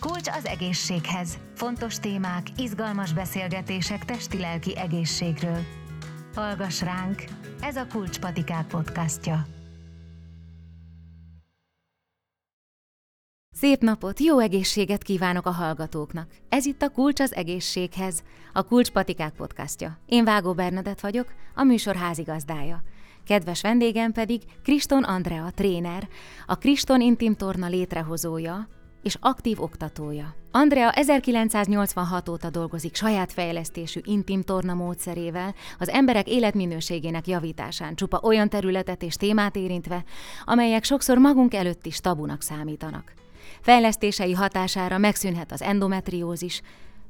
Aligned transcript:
Kulcs 0.00 0.28
az 0.28 0.46
egészséghez. 0.46 1.38
Fontos 1.54 1.96
témák, 1.96 2.46
izgalmas 2.56 3.12
beszélgetések 3.12 4.04
testi-lelki 4.04 4.76
egészségről. 4.76 5.58
Hallgass 6.34 6.82
ránk, 6.82 7.24
ez 7.60 7.76
a 7.76 7.86
Kulcspatikák 7.86 8.66
podcastja. 8.66 9.46
Szép 13.50 13.80
napot, 13.80 14.20
jó 14.20 14.38
egészséget 14.38 15.02
kívánok 15.02 15.46
a 15.46 15.50
hallgatóknak. 15.50 16.30
Ez 16.48 16.66
itt 16.66 16.82
a 16.82 16.90
Kulcs 16.90 17.20
az 17.20 17.34
egészséghez, 17.34 18.22
a 18.52 18.62
Kulcspatikák 18.62 19.32
podcastja. 19.32 19.98
Én 20.06 20.24
Vágó 20.24 20.52
Bernadett 20.54 21.00
vagyok, 21.00 21.32
a 21.54 21.62
műsor 21.62 21.96
házigazdája. 21.96 22.82
Kedves 23.24 23.60
vendégem 23.60 24.12
pedig 24.12 24.42
Kriston 24.62 25.02
Andrea, 25.02 25.50
tréner, 25.54 26.08
a 26.46 26.56
Kriston 26.56 27.00
Intim 27.00 27.34
Torna 27.34 27.68
létrehozója, 27.68 28.68
és 29.08 29.16
aktív 29.20 29.62
oktatója. 29.62 30.34
Andrea 30.50 30.90
1986 30.90 32.28
óta 32.28 32.50
dolgozik 32.50 32.94
saját 32.94 33.32
fejlesztésű 33.32 34.00
intim 34.04 34.42
torna 34.42 34.74
módszerével, 34.74 35.54
az 35.78 35.88
emberek 35.88 36.28
életminőségének 36.28 37.26
javításán, 37.26 37.94
csupa 37.94 38.20
olyan 38.22 38.48
területet 38.48 39.02
és 39.02 39.14
témát 39.14 39.56
érintve, 39.56 40.04
amelyek 40.44 40.84
sokszor 40.84 41.18
magunk 41.18 41.54
előtt 41.54 41.86
is 41.86 42.00
tabunak 42.00 42.42
számítanak. 42.42 43.12
Fejlesztései 43.60 44.32
hatására 44.32 44.98
megszűnhet 44.98 45.52
az 45.52 45.62
endometriózis, 45.62 46.62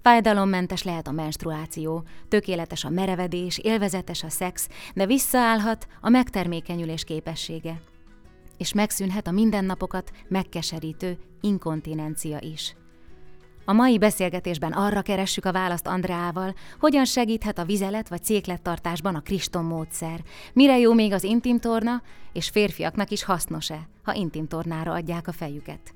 Fájdalommentes 0.03 0.83
lehet 0.83 1.09
a 1.09 1.13
menstruáció, 1.13 2.05
tökéletes 2.29 2.85
a 2.85 2.91
merevedés, 2.91 3.59
élvezetes 3.59 4.23
a 4.23 4.31
szex, 4.31 4.69
de 4.95 5.07
visszaállhat 5.07 5.87
a 6.01 6.09
megtermékenyülés 6.09 7.05
képessége 7.05 7.81
és 8.59 8.73
megszűnhet 8.73 9.27
a 9.27 9.31
mindennapokat 9.31 10.11
megkeserítő 10.29 11.19
inkontinencia 11.41 12.39
is. 12.41 12.77
A 13.65 13.73
mai 13.73 13.99
beszélgetésben 13.99 14.73
arra 14.73 15.03
keressük 15.03 15.45
a 15.45 15.53
választ 15.53 15.87
Andreával, 15.87 16.55
hogyan 16.81 17.05
segíthet 17.05 17.59
a 17.59 17.65
vizelet 17.65 18.09
vagy 18.09 18.23
céklettartásban 18.23 19.15
a 19.15 19.21
Kriston 19.21 19.65
módszer, 19.65 20.21
mire 20.53 20.79
jó 20.79 20.93
még 20.93 21.13
az 21.13 21.23
intimtorna, 21.23 22.03
és 22.33 22.49
férfiaknak 22.49 23.11
is 23.11 23.25
hasznos-e, 23.25 23.89
ha 24.03 24.15
intimtornára 24.15 24.93
adják 24.93 25.29
a 25.29 25.33
fejüket. 25.33 25.95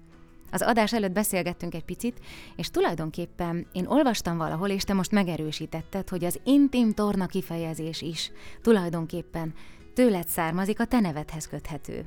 Az 0.51 0.63
adás 0.63 0.93
előtt 0.93 1.13
beszélgettünk 1.13 1.75
egy 1.75 1.85
picit, 1.85 2.21
és 2.57 2.71
tulajdonképpen 2.71 3.67
én 3.73 3.87
olvastam 3.87 4.37
valahol, 4.37 4.69
és 4.69 4.83
te 4.83 4.95
most 4.95 5.11
megerősítetted, 5.11 6.09
hogy 6.09 6.25
az 6.25 6.41
intim 6.45 6.93
torna 6.93 7.27
kifejezés 7.27 8.03
is 8.03 8.31
tulajdonképpen 8.63 9.55
tőled 9.95 10.29
származik, 10.29 10.81
a 10.81 10.85
te 10.85 11.01
nevedhez 11.01 11.49
köthető. 11.49 12.07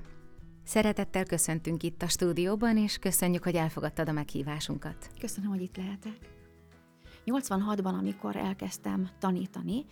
Szeretettel 0.65 1.23
köszöntünk 1.23 1.83
itt 1.83 2.01
a 2.01 2.07
stúdióban, 2.07 2.77
és 2.77 2.97
köszönjük, 2.97 3.43
hogy 3.43 3.55
elfogadtad 3.55 4.09
a 4.09 4.11
meghívásunkat. 4.11 5.09
Köszönöm, 5.19 5.49
hogy 5.49 5.61
itt 5.61 5.77
lehetek. 5.77 6.17
86-ban, 7.25 7.97
amikor 7.97 8.35
elkezdtem 8.35 9.09
tanítani, 9.19 9.85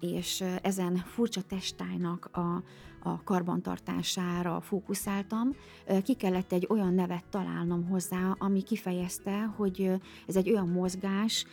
és 0.00 0.44
ezen 0.62 0.96
furcsa 0.96 1.42
testálynak 1.42 2.28
a, 2.32 2.62
a 3.02 3.22
karbantartására 3.24 4.60
fókuszáltam, 4.60 5.56
ki 6.02 6.14
kellett 6.14 6.52
egy 6.52 6.66
olyan 6.70 6.94
nevet 6.94 7.24
találnom 7.30 7.88
hozzá, 7.88 8.34
ami 8.38 8.62
kifejezte, 8.62 9.42
hogy 9.56 9.92
ez 10.26 10.36
egy 10.36 10.50
olyan 10.50 10.68
mozgás 10.68 11.46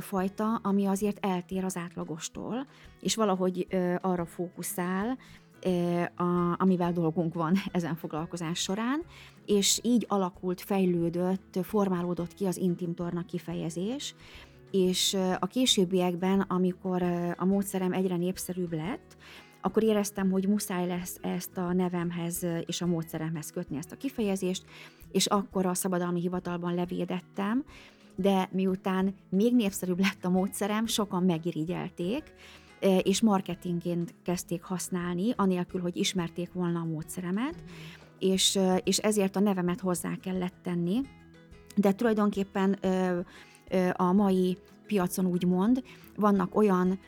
fajta, 0.00 0.54
ami 0.54 0.86
azért 0.86 1.26
eltér 1.26 1.64
az 1.64 1.76
átlagostól, 1.76 2.66
és 3.00 3.14
valahogy 3.14 3.66
arra 4.00 4.26
fókuszál, 4.26 5.18
a, 6.16 6.54
amivel 6.58 6.92
dolgunk 6.92 7.34
van 7.34 7.54
ezen 7.72 7.96
foglalkozás 7.96 8.58
során, 8.58 9.02
és 9.46 9.80
így 9.82 10.04
alakult, 10.08 10.60
fejlődött, 10.60 11.58
formálódott 11.62 12.34
ki 12.34 12.46
az 12.46 12.56
intim 12.56 12.94
torna 12.94 13.24
kifejezés, 13.24 14.14
és 14.70 15.16
a 15.38 15.46
későbbiekben, 15.46 16.40
amikor 16.40 17.02
a 17.36 17.44
módszerem 17.44 17.92
egyre 17.92 18.16
népszerűbb 18.16 18.72
lett, 18.72 19.16
akkor 19.60 19.82
éreztem, 19.82 20.30
hogy 20.30 20.48
muszáj 20.48 20.86
lesz 20.86 21.18
ezt 21.20 21.56
a 21.56 21.72
nevemhez 21.72 22.46
és 22.66 22.80
a 22.80 22.86
módszeremhez 22.86 23.50
kötni 23.50 23.76
ezt 23.76 23.92
a 23.92 23.96
kifejezést, 23.96 24.64
és 25.12 25.26
akkor 25.26 25.66
a 25.66 25.74
szabadalmi 25.74 26.20
hivatalban 26.20 26.74
levédettem, 26.74 27.64
de 28.16 28.48
miután 28.52 29.14
még 29.28 29.54
népszerűbb 29.54 30.00
lett 30.00 30.24
a 30.24 30.30
módszerem, 30.30 30.86
sokan 30.86 31.22
megirigyelték, 31.22 32.22
és 33.02 33.20
marketingként 33.20 34.14
kezdték 34.22 34.62
használni, 34.62 35.32
anélkül, 35.36 35.80
hogy 35.80 35.96
ismerték 35.96 36.52
volna 36.52 36.80
a 36.80 36.84
módszeremet, 36.84 37.54
és, 38.18 38.58
és 38.84 38.98
ezért 38.98 39.36
a 39.36 39.40
nevemet 39.40 39.80
hozzá 39.80 40.16
kellett 40.22 40.54
tenni. 40.62 41.00
De 41.76 41.92
tulajdonképpen 41.92 42.78
a 43.92 44.12
mai 44.12 44.58
piacon 44.86 45.26
úgymond 45.26 45.82
vannak 46.16 46.56
olyan 46.56 46.98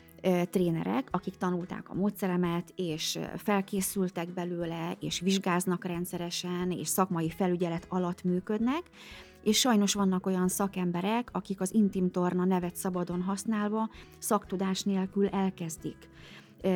trénerek, 0.49 1.07
akik 1.11 1.35
tanulták 1.35 1.89
a 1.89 1.93
módszeremet, 1.93 2.73
és 2.75 3.19
felkészültek 3.37 4.33
belőle, 4.33 4.97
és 4.99 5.19
vizsgáznak 5.19 5.85
rendszeresen, 5.85 6.71
és 6.71 6.87
szakmai 6.87 7.29
felügyelet 7.29 7.85
alatt 7.89 8.23
működnek, 8.23 8.83
és 9.43 9.59
sajnos 9.59 9.93
vannak 9.93 10.25
olyan 10.25 10.47
szakemberek, 10.47 11.29
akik 11.31 11.61
az 11.61 11.73
intim 11.73 12.11
torna 12.11 12.45
nevet 12.45 12.75
szabadon 12.75 13.21
használva 13.21 13.89
szaktudás 14.19 14.83
nélkül 14.83 15.27
elkezdik 15.27 16.09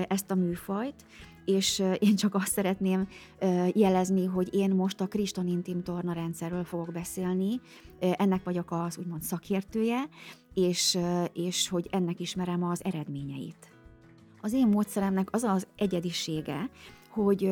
ezt 0.07 0.31
a 0.31 0.35
műfajt, 0.35 1.05
és 1.45 1.83
én 1.99 2.15
csak 2.15 2.35
azt 2.35 2.51
szeretném 2.51 3.07
jelezni, 3.73 4.25
hogy 4.25 4.53
én 4.53 4.71
most 4.71 5.01
a 5.01 5.07
Kriston 5.07 5.47
Intim 5.47 5.83
Torna 5.83 6.13
rendszerről 6.13 6.63
fogok 6.63 6.91
beszélni, 6.91 7.61
ennek 7.99 8.43
vagyok 8.43 8.71
az 8.71 8.97
úgymond 8.97 9.21
szakértője, 9.21 10.09
és, 10.53 10.97
és 11.33 11.69
hogy 11.69 11.87
ennek 11.91 12.19
ismerem 12.19 12.63
az 12.63 12.83
eredményeit. 12.83 13.69
Az 14.41 14.53
én 14.53 14.67
módszeremnek 14.67 15.27
az 15.31 15.43
az 15.43 15.67
egyedisége, 15.75 16.69
hogy 17.09 17.51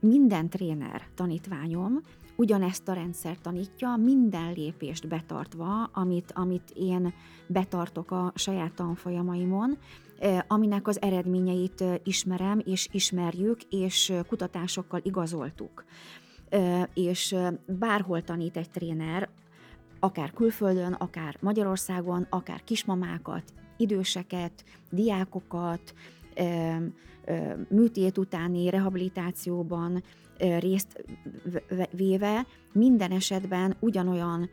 minden 0.00 0.48
tréner 0.48 1.08
tanítványom 1.14 2.00
ugyanezt 2.42 2.88
a 2.88 2.92
rendszer 2.92 3.36
tanítja, 3.42 3.96
minden 3.96 4.52
lépést 4.52 5.08
betartva, 5.08 5.84
amit, 5.84 6.32
amit 6.34 6.72
én 6.74 7.14
betartok 7.46 8.10
a 8.10 8.32
saját 8.34 8.72
tanfolyamaimon, 8.74 9.78
aminek 10.46 10.88
az 10.88 11.02
eredményeit 11.02 11.84
ismerem 12.04 12.62
és 12.64 12.88
ismerjük, 12.92 13.62
és 13.62 14.12
kutatásokkal 14.28 15.00
igazoltuk. 15.02 15.84
És 16.94 17.36
bárhol 17.66 18.22
tanít 18.22 18.56
egy 18.56 18.70
tréner, 18.70 19.28
akár 20.00 20.32
külföldön, 20.32 20.92
akár 20.92 21.36
Magyarországon, 21.40 22.26
akár 22.30 22.64
kismamákat, 22.64 23.44
időseket, 23.76 24.64
diákokat, 24.90 25.94
műtét 27.68 28.18
utáni 28.18 28.70
rehabilitációban 28.70 30.02
részt 30.58 31.04
véve 31.90 32.46
minden 32.72 33.10
esetben 33.10 33.76
ugyanolyan 33.80 34.50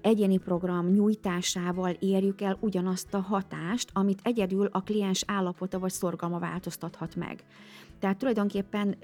egyéni 0.00 0.36
program 0.36 0.86
nyújtásával 0.86 1.90
érjük 1.90 2.40
el 2.40 2.56
ugyanazt 2.60 3.14
a 3.14 3.20
hatást, 3.20 3.90
amit 3.92 4.20
egyedül 4.22 4.68
a 4.72 4.82
kliens 4.82 5.24
állapota 5.26 5.78
vagy 5.78 5.90
szorgalma 5.90 6.38
változtathat 6.38 7.16
meg. 7.16 7.44
Tehát 7.98 8.16
tulajdonképpen 8.18 8.96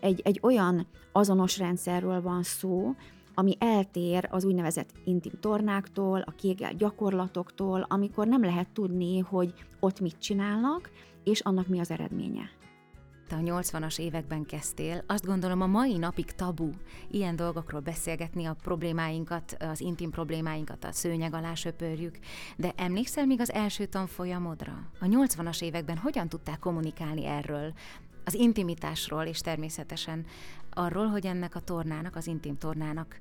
egy, 0.00 0.20
egy 0.24 0.38
olyan 0.42 0.86
azonos 1.12 1.58
rendszerről 1.58 2.22
van 2.22 2.42
szó, 2.42 2.94
ami 3.34 3.56
eltér 3.58 4.28
az 4.30 4.44
úgynevezett 4.44 4.90
intim 5.04 5.32
tornáktól, 5.40 6.20
a 6.20 6.30
kégel 6.30 6.74
gyakorlatoktól, 6.74 7.86
amikor 7.88 8.26
nem 8.26 8.44
lehet 8.44 8.70
tudni, 8.72 9.18
hogy 9.18 9.52
ott 9.80 10.00
mit 10.00 10.18
csinálnak, 10.18 10.90
és 11.24 11.40
annak 11.40 11.66
mi 11.66 11.80
az 11.80 11.90
eredménye 11.90 12.50
te 13.28 13.36
a 13.36 13.60
80-as 13.60 13.98
években 13.98 14.44
kezdtél, 14.44 15.04
azt 15.06 15.26
gondolom 15.26 15.60
a 15.60 15.66
mai 15.66 15.96
napig 15.96 16.32
tabu 16.32 16.70
ilyen 17.10 17.36
dolgokról 17.36 17.80
beszélgetni, 17.80 18.44
a 18.44 18.56
problémáinkat, 18.62 19.56
az 19.58 19.80
intim 19.80 20.10
problémáinkat 20.10 20.84
a 20.84 20.92
szőnyeg 20.92 21.34
alá 21.34 21.54
söpörjük, 21.54 22.18
de 22.56 22.72
emlékszel 22.76 23.26
még 23.26 23.40
az 23.40 23.52
első 23.52 23.86
tanfolyamodra? 23.86 24.90
A 25.00 25.04
80-as 25.04 25.62
években 25.62 25.96
hogyan 25.96 26.28
tudták 26.28 26.58
kommunikálni 26.58 27.24
erről? 27.24 27.72
Az 28.24 28.34
intimitásról, 28.34 29.24
és 29.24 29.40
természetesen 29.40 30.26
arról, 30.70 31.06
hogy 31.06 31.26
ennek 31.26 31.54
a 31.54 31.60
tornának, 31.60 32.16
az 32.16 32.26
intim 32.26 32.58
tornának 32.58 33.18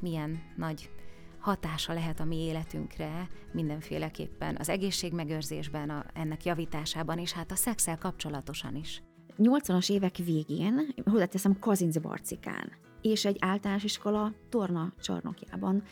milyen 0.00 0.42
nagy 0.56 0.90
hatása 1.38 1.92
lehet 1.92 2.20
a 2.20 2.24
mi 2.24 2.36
életünkre 2.36 3.28
mindenféleképpen 3.52 4.56
az 4.58 4.68
egészségmegőrzésben, 4.68 5.90
a, 5.90 6.04
ennek 6.14 6.44
javításában, 6.44 7.18
és 7.18 7.32
hát 7.32 7.50
a 7.50 7.56
szexel 7.56 7.98
kapcsolatosan 7.98 8.76
is. 8.76 9.02
80-as 9.38 9.90
évek 9.90 10.16
végén, 10.16 10.94
hozzáteszem 11.04 11.58
Kazinc 11.58 11.98
Barcikán, 11.98 12.72
és 13.00 13.24
egy 13.24 13.36
általános 13.40 13.84
iskola 13.84 14.32
torna 14.48 14.92
csarnokjában 15.00 15.82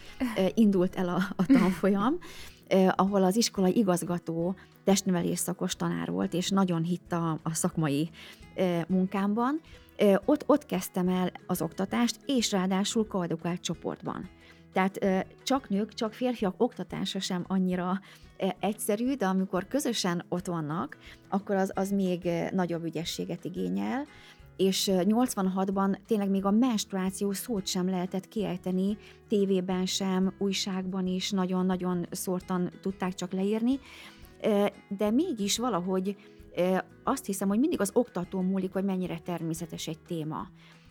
indult 0.55 0.95
el 0.95 1.09
a, 1.09 1.23
a 1.37 1.47
tanfolyam, 1.47 2.19
ahol 2.91 3.25
az 3.25 3.37
iskolai 3.37 3.77
igazgató 3.77 4.55
testnevelés 4.85 5.39
szakos 5.39 5.77
tanár 5.77 6.11
volt, 6.11 6.35
és 6.35 6.51
nagyon 6.51 6.83
hitt 6.83 7.13
a, 7.13 7.39
a 7.43 7.55
szakmai 7.55 8.11
munkámban. 8.89 9.61
Ott, 10.25 10.45
ott 10.47 10.67
kezdtem 10.67 11.09
el 11.09 11.33
az 11.47 11.63
oktatást, 11.63 12.17
és 12.27 12.51
ráadásul 12.51 13.07
koedukált 13.07 13.61
csoportban. 13.61 14.29
Tehát 14.73 15.27
csak 15.43 15.69
nők, 15.69 15.95
csak 15.95 16.13
férfiak 16.13 16.55
oktatása 16.57 17.21
sem 17.21 17.45
annyira 17.47 18.01
egyszerű, 18.61 19.15
de 19.15 19.27
amikor 19.27 19.69
közösen 19.69 20.25
ott 20.29 20.47
vannak, 20.47 20.97
akkor 21.29 21.57
az, 21.57 21.73
az 21.75 21.91
még 21.91 22.29
nagyobb 22.53 22.85
ügyességet 22.85 23.45
igényel 23.45 24.07
és 24.57 24.91
86-ban 24.93 25.99
tényleg 26.07 26.31
még 26.31 26.45
a 26.45 26.51
menstruáció 26.51 27.33
szót 27.33 27.67
sem 27.67 27.89
lehetett 27.89 28.29
kiejteni, 28.29 28.97
tévében 29.29 29.87
sem, 29.87 30.35
újságban 30.39 31.07
is 31.07 31.31
nagyon-nagyon 31.31 32.07
szórtan 32.11 32.71
tudták 32.81 33.15
csak 33.15 33.33
leírni, 33.33 33.81
de 34.89 35.11
mégis 35.11 35.59
valahogy 35.59 36.17
azt 37.05 37.27
hiszem, 37.27 37.49
hogy 37.49 37.59
mindig 37.59 37.81
az 37.81 37.91
oktató 37.95 38.41
múlik, 38.41 38.73
hogy 38.73 38.85
mennyire 38.85 39.19
természetes 39.19 39.87
egy 39.87 39.99
téma. 39.99 40.49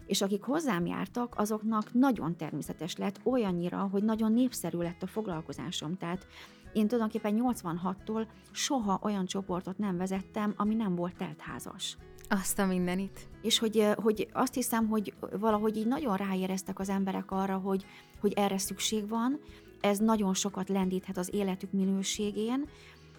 És 0.07 0.21
akik 0.21 0.43
hozzám 0.43 0.85
jártak, 0.85 1.33
azoknak 1.37 1.93
nagyon 1.93 2.35
természetes 2.35 2.95
lett, 2.95 3.19
olyannyira, 3.23 3.87
hogy 3.91 4.03
nagyon 4.03 4.31
népszerű 4.31 4.77
lett 4.77 5.03
a 5.03 5.07
foglalkozásom. 5.07 5.97
Tehát 5.97 6.27
én 6.73 6.87
tulajdonképpen 6.87 7.41
86-tól 7.43 8.27
soha 8.51 8.99
olyan 9.03 9.25
csoportot 9.25 9.77
nem 9.77 9.97
vezettem, 9.97 10.53
ami 10.57 10.75
nem 10.75 10.95
volt 10.95 11.15
teltházas. 11.15 11.97
Azt 12.29 12.59
a 12.59 12.65
mindenit. 12.65 13.27
És 13.41 13.59
hogy, 13.59 13.87
hogy 13.95 14.27
azt 14.33 14.53
hiszem, 14.53 14.87
hogy 14.87 15.13
valahogy 15.39 15.77
így 15.77 15.87
nagyon 15.87 16.15
ráéreztek 16.15 16.79
az 16.79 16.89
emberek 16.89 17.31
arra, 17.31 17.57
hogy, 17.57 17.85
hogy 18.19 18.33
erre 18.33 18.57
szükség 18.57 19.09
van, 19.09 19.39
ez 19.81 19.97
nagyon 19.97 20.33
sokat 20.33 20.69
lendíthet 20.69 21.17
az 21.17 21.33
életük 21.33 21.71
minőségén, 21.71 22.65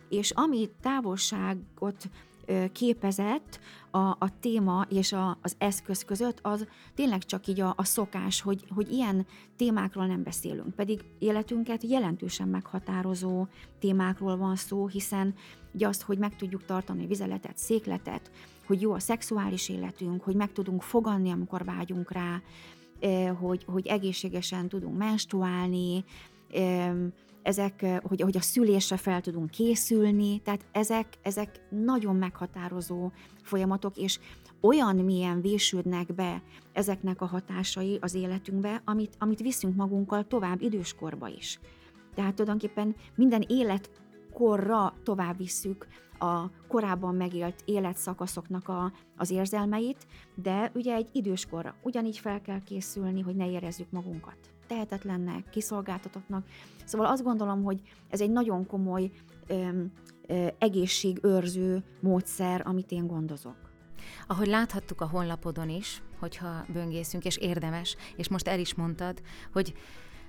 és 0.08 0.30
ami 0.30 0.70
távolságot 0.80 2.08
képezett 2.72 3.60
a, 3.90 3.98
a 3.98 4.38
téma 4.40 4.86
és 4.88 5.12
a, 5.12 5.38
az 5.42 5.54
eszköz 5.58 6.04
között, 6.04 6.38
az 6.42 6.66
tényleg 6.94 7.24
csak 7.24 7.46
így 7.46 7.60
a, 7.60 7.74
a 7.76 7.84
szokás, 7.84 8.40
hogy, 8.40 8.64
hogy 8.74 8.92
ilyen 8.92 9.26
témákról 9.56 10.06
nem 10.06 10.22
beszélünk. 10.22 10.74
Pedig 10.74 11.04
életünket 11.18 11.82
jelentősen 11.82 12.48
meghatározó 12.48 13.46
témákról 13.78 14.36
van 14.36 14.56
szó, 14.56 14.86
hiszen 14.86 15.34
ugye 15.72 15.88
azt, 15.88 16.02
hogy 16.02 16.18
meg 16.18 16.36
tudjuk 16.36 16.64
tartani 16.64 17.06
vizeletet, 17.06 17.58
székletet, 17.58 18.30
hogy 18.66 18.80
jó 18.80 18.92
a 18.92 18.98
szexuális 18.98 19.68
életünk, 19.68 20.22
hogy 20.22 20.34
meg 20.34 20.52
tudunk 20.52 20.82
foganni, 20.82 21.30
amikor 21.30 21.64
vágyunk 21.64 22.12
rá, 22.12 22.42
hogy, 23.40 23.64
hogy 23.66 23.86
egészségesen 23.86 24.68
tudunk 24.68 24.96
menstruálni, 24.96 26.04
ezek, 27.42 27.86
hogy, 28.02 28.20
hogy 28.20 28.36
a 28.36 28.40
szülésre 28.40 28.96
fel 28.96 29.20
tudunk 29.20 29.50
készülni, 29.50 30.38
tehát 30.38 30.64
ezek, 30.72 31.06
ezek 31.22 31.60
nagyon 31.70 32.16
meghatározó 32.16 33.10
folyamatok, 33.42 33.96
és 33.96 34.18
olyan 34.60 34.96
milyen 34.96 35.40
vésődnek 35.40 36.14
be 36.14 36.42
ezeknek 36.72 37.20
a 37.20 37.26
hatásai 37.26 37.98
az 38.00 38.14
életünkbe, 38.14 38.82
amit, 38.84 39.14
amit 39.18 39.40
viszünk 39.40 39.76
magunkkal 39.76 40.26
tovább 40.26 40.60
időskorba 40.60 41.28
is. 41.28 41.60
Tehát 42.14 42.34
tulajdonképpen 42.34 42.94
minden 43.14 43.44
életkorra 43.48 44.94
tovább 45.02 45.36
visszük 45.36 45.86
a 46.18 46.50
korábban 46.68 47.14
megélt 47.14 47.62
életszakaszoknak 47.64 48.68
a, 48.68 48.92
az 49.16 49.30
érzelmeit, 49.30 50.06
de 50.34 50.70
ugye 50.74 50.94
egy 50.94 51.08
időskorra 51.12 51.74
ugyanígy 51.82 52.18
fel 52.18 52.40
kell 52.40 52.62
készülni, 52.62 53.20
hogy 53.20 53.36
ne 53.36 53.50
érezzük 53.50 53.90
magunkat 53.90 54.36
tehetetlennek, 54.66 55.50
kiszolgáltatottnak. 55.50 56.46
Szóval 56.84 57.06
azt 57.06 57.22
gondolom, 57.22 57.62
hogy 57.62 57.80
ez 58.10 58.20
egy 58.20 58.30
nagyon 58.30 58.66
komoly 58.66 59.10
ö, 59.46 59.68
ö, 60.26 60.46
egészségőrző 60.58 61.84
módszer, 62.00 62.62
amit 62.64 62.90
én 62.90 63.06
gondozok. 63.06 63.56
Ahogy 64.26 64.46
láthattuk 64.46 65.00
a 65.00 65.08
honlapodon 65.08 65.68
is, 65.68 66.02
hogyha 66.18 66.64
böngészünk, 66.72 67.24
és 67.24 67.36
érdemes, 67.36 67.96
és 68.16 68.28
most 68.28 68.48
el 68.48 68.58
is 68.58 68.74
mondtad, 68.74 69.22
hogy 69.52 69.74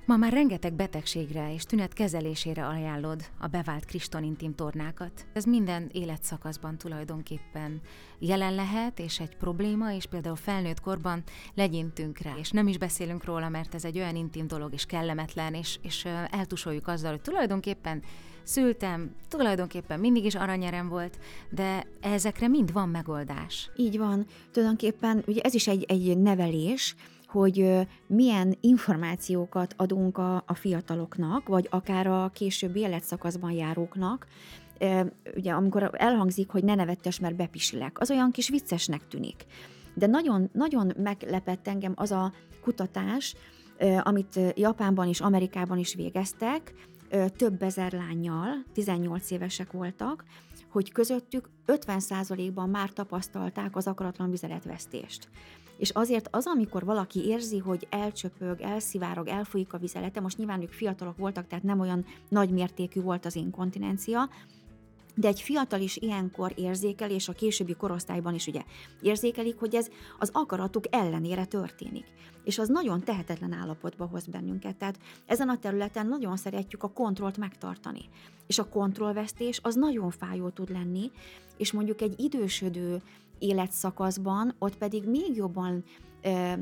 Ma 0.08 0.18
már 0.18 0.34
rengeteg 0.34 0.74
betegségre 0.74 1.54
és 1.54 1.64
tünet 1.64 1.94
kezelésére 1.94 2.66
ajánlod 2.68 3.22
a 3.40 3.48
bevált 3.48 3.86
kristonintim 3.86 4.56
tornákat. 4.56 5.26
Ez 5.34 5.46
minden 5.46 5.90
életszakaszban 5.92 6.78
tulajdonképpen 6.78 7.82
jelen 8.20 8.56
lehet, 8.56 9.00
és 9.00 9.20
egy 9.20 9.36
probléma, 9.36 9.94
és 9.94 10.06
például 10.06 10.36
felnőtt 10.36 10.80
korban 10.80 11.24
legyintünk 11.56 12.18
rá, 12.18 12.34
és 12.38 12.52
nem 12.52 12.68
is 12.68 12.78
beszélünk 12.78 13.24
róla, 13.24 13.50
mert 13.50 13.76
ez 13.76 13.86
egy 13.86 13.98
olyan 13.98 14.16
intim 14.16 14.48
dolog, 14.48 14.74
és 14.74 14.86
kellemetlen, 14.86 15.54
és, 15.54 15.80
és 15.82 16.06
eltusoljuk 16.30 16.88
azzal, 16.88 17.12
hogy 17.12 17.22
tulajdonképpen 17.22 18.04
szültem, 18.44 19.16
tulajdonképpen 19.28 20.00
mindig 20.00 20.26
is 20.26 20.36
aranyerem 20.36 20.88
volt, 20.90 21.20
de 21.50 21.88
ezekre 22.02 22.48
mind 22.48 22.74
van 22.74 22.90
megoldás. 22.90 23.70
Így 23.76 23.98
van. 23.98 24.26
Tulajdonképpen 24.52 25.24
ugye 25.26 25.42
ez 25.42 25.54
is 25.54 25.68
egy, 25.68 25.84
egy 25.84 26.18
nevelés, 26.18 26.96
hogy 27.28 27.88
milyen 28.08 28.58
információkat 28.62 29.74
adunk 29.78 30.18
a, 30.18 30.36
a 30.36 30.54
fiataloknak, 30.54 31.48
vagy 31.48 31.68
akár 31.70 32.08
a 32.08 32.30
későbbi 32.34 32.80
életszakaszban 32.80 33.52
járóknak, 33.52 34.28
ugye 35.36 35.52
amikor 35.52 35.90
elhangzik, 35.94 36.50
hogy 36.50 36.64
ne 36.64 36.76
nevettes, 36.76 37.20
mert 37.20 37.36
bepisilek, 37.36 38.00
az 38.00 38.12
olyan 38.12 38.32
kis 38.32 38.50
viccesnek 38.50 39.08
tűnik. 39.08 39.46
De 39.94 40.08
nagyon, 40.08 40.50
nagyon 40.54 40.94
meglepett 40.98 41.68
engem 41.68 41.94
az 41.96 42.12
a 42.12 42.34
kutatás, 42.62 43.36
amit 44.04 44.40
Japánban 44.56 45.08
és 45.08 45.22
Amerikában 45.22 45.78
is 45.78 45.94
végeztek, 45.94 46.74
több 47.36 47.62
ezer 47.62 47.92
lányjal, 47.92 48.64
18 48.74 49.32
évesek 49.32 49.72
voltak, 49.72 50.24
hogy 50.70 50.92
közöttük 50.92 51.50
50%-ban 51.68 52.70
már 52.70 52.90
tapasztalták 52.90 53.76
az 53.76 53.88
akaratlan 53.88 54.30
vizeletvesztést. 54.30 55.30
És 55.78 55.90
azért 55.90 56.28
az, 56.32 56.46
amikor 56.46 56.86
valaki 56.86 57.26
érzi, 57.26 57.58
hogy 57.58 57.88
elcsöpög, 57.90 58.62
elszivárog, 58.62 59.28
elfolyik 59.28 59.74
a 59.74 59.78
vizelete, 59.78 60.20
most 60.20 60.38
nyilván 60.38 60.62
ők 60.62 60.72
fiatalok 60.72 61.18
voltak, 61.18 61.48
tehát 61.48 61.64
nem 61.64 61.80
olyan 61.80 62.06
nagy 62.30 62.50
mértékű 62.50 63.02
volt 63.02 63.26
az 63.26 63.36
inkontinencia, 63.36 64.30
de 65.18 65.28
egy 65.28 65.42
fiatal 65.42 65.82
is 65.82 65.98
ilyenkor 65.98 66.54
érzékel, 66.56 67.12
és 67.12 67.28
a 67.28 67.34
későbbi 67.34 67.74
korosztályban 67.74 68.34
is 68.34 68.48
ugye 68.48 68.64
érzékelik, 69.02 69.60
hogy 69.60 69.76
ez 69.76 69.88
az 70.20 70.30
akaratuk 70.34 70.84
ellenére 70.90 71.46
történik. 71.46 72.06
És 72.44 72.58
az 72.58 72.68
nagyon 72.68 73.04
tehetetlen 73.04 73.54
állapotba 73.54 74.06
hoz 74.06 74.28
bennünket. 74.28 74.76
Tehát 74.76 75.00
ezen 75.26 75.50
a 75.50 75.58
területen 75.58 76.08
nagyon 76.08 76.38
szeretjük 76.38 76.84
a 76.84 76.92
kontrollt 76.92 77.38
megtartani. 77.38 78.10
És 78.48 78.60
a 78.60 78.70
kontrollvesztés 78.70 79.60
az 79.64 79.76
nagyon 79.76 80.12
fájó 80.12 80.50
tud 80.50 80.72
lenni, 80.72 81.12
és 81.58 81.72
mondjuk 81.72 82.02
egy 82.02 82.20
idősödő 82.20 83.02
életszakaszban, 83.40 84.56
ott 84.60 84.78
pedig 84.78 85.04
még 85.10 85.36
jobban 85.36 85.84
ö, 86.22 86.54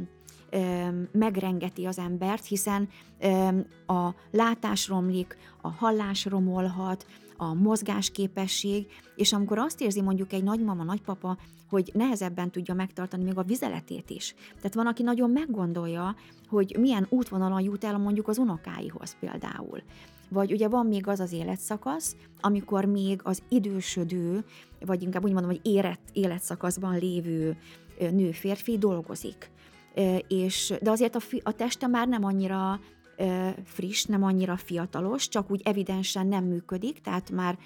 ö, 0.50 0.88
megrengeti 1.12 1.86
az 1.86 1.98
embert, 1.98 2.46
hiszen 2.46 2.90
ö, 3.20 3.60
a 3.94 4.16
látás 4.32 4.88
romlik, 4.88 5.38
a 5.62 5.70
hallás 5.70 6.26
romolhat, 6.26 7.06
a 7.38 7.54
mozgásképesség, 7.54 8.88
és 9.16 9.34
amikor 9.34 9.58
azt 9.58 9.82
érzi 9.82 10.02
mondjuk 10.02 10.34
egy 10.34 10.44
nagymama, 10.44 10.84
nagypapa, 10.84 11.38
hogy 11.70 11.92
nehezebben 11.94 12.52
tudja 12.52 12.74
megtartani 12.74 13.24
még 13.24 13.38
a 13.38 13.44
vizeletét 13.44 14.10
is. 14.10 14.36
Tehát 14.56 14.74
van, 14.74 14.88
aki 14.88 15.04
nagyon 15.04 15.30
meggondolja, 15.30 16.16
hogy 16.50 16.76
milyen 16.80 17.08
útvonalon 17.10 17.62
jut 17.62 17.84
el 17.84 17.98
mondjuk 17.98 18.28
az 18.28 18.38
unokáihoz 18.38 19.16
például. 19.20 19.82
Vagy 20.30 20.52
ugye 20.52 20.68
van 20.68 20.86
még 20.86 21.08
az 21.08 21.20
az 21.20 21.32
életszakasz, 21.32 22.16
amikor 22.42 22.86
még 22.86 23.20
az 23.24 23.44
idősödő, 23.50 24.46
vagy 24.86 25.02
inkább 25.02 25.24
úgy 25.24 25.32
mondom, 25.32 25.52
hogy 25.52 25.60
érett 25.64 26.10
életszakaszban 26.14 26.98
lévő 26.98 27.58
nő-férfi 28.00 28.78
dolgozik. 28.78 29.52
És, 30.28 30.74
de 30.82 30.92
azért 30.92 31.16
a, 31.16 31.20
fi, 31.20 31.42
a 31.44 31.52
teste 31.52 31.88
már 31.88 32.08
nem 32.08 32.24
annyira 32.24 32.80
friss, 33.64 34.04
nem 34.04 34.24
annyira 34.24 34.58
fiatalos, 34.58 35.28
csak 35.28 35.52
úgy 35.52 35.62
evidensen 35.64 36.28
nem 36.28 36.44
működik, 36.44 37.02
tehát 37.02 37.32
már 37.32 37.58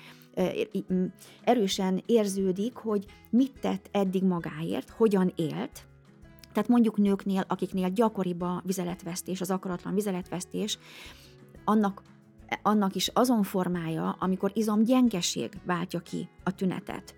erősen 1.43 2.03
érződik, 2.05 2.75
hogy 2.75 3.05
mit 3.29 3.59
tett 3.61 3.89
eddig 3.91 4.23
magáért, 4.23 4.89
hogyan 4.89 5.33
élt, 5.35 5.87
tehát 6.53 6.69
mondjuk 6.69 6.97
nőknél, 6.97 7.45
akiknél 7.47 7.89
gyakoribb 7.89 8.41
a 8.41 8.61
vizeletvesztés, 8.65 9.41
az 9.41 9.51
akaratlan 9.51 9.93
vizeletvesztés, 9.93 10.77
annak 11.65 12.01
annak 12.61 12.95
is 12.95 13.07
azon 13.07 13.43
formája, 13.43 14.15
amikor 14.19 14.51
izomgyengeség 14.53 15.49
váltja 15.65 15.99
ki 15.99 16.29
a 16.43 16.55
tünetet, 16.55 17.15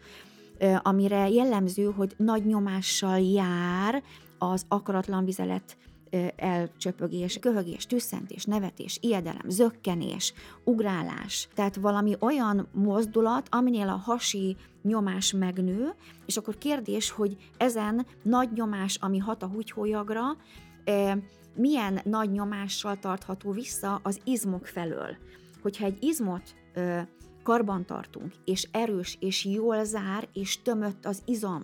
amire 0.81 1.29
jellemző, 1.29 1.91
hogy 1.91 2.13
nagy 2.17 2.45
nyomással 2.45 3.19
jár 3.19 4.03
az 4.38 4.65
akaratlan 4.67 5.25
vizelet 5.25 5.77
elcsöpögés, 6.36 7.38
köhögés, 7.39 7.86
tüsszentés, 7.86 8.46
nevetés, 8.46 8.98
ijedelem, 9.01 9.50
zökkenés, 9.50 10.34
ugrálás. 10.63 11.48
Tehát 11.53 11.75
valami 11.75 12.15
olyan 12.20 12.68
mozdulat, 12.74 13.48
aminél 13.50 13.88
a 13.88 14.01
hasi 14.03 14.56
nyomás 14.82 15.32
megnő, 15.34 15.94
és 16.25 16.38
akkor 16.38 16.58
kérdés, 16.58 17.10
hogy 17.10 17.38
ezen 17.58 18.06
nagy 18.24 18.51
nyomás, 18.53 18.98
ami 19.01 19.18
hat 19.18 19.44
a 19.44 19.48
húgyhólyagra, 19.48 20.24
milyen 21.56 22.00
nagy 22.03 22.32
nyomással 22.32 23.00
tartható 23.00 23.51
vissza 23.51 24.00
az 24.03 24.20
izmok 24.24 24.65
felől. 24.65 25.18
Hogyha 25.62 25.86
egy 25.86 26.03
izmot 26.03 26.56
ö, 26.74 27.00
karban 27.44 27.86
tartunk, 27.86 28.34
és 28.46 28.68
erős, 28.72 29.18
és 29.20 29.46
jól 29.46 29.84
zár, 29.84 30.27
és 30.34 30.62
tömött 30.62 31.06
az 31.06 31.22
izom, 31.25 31.63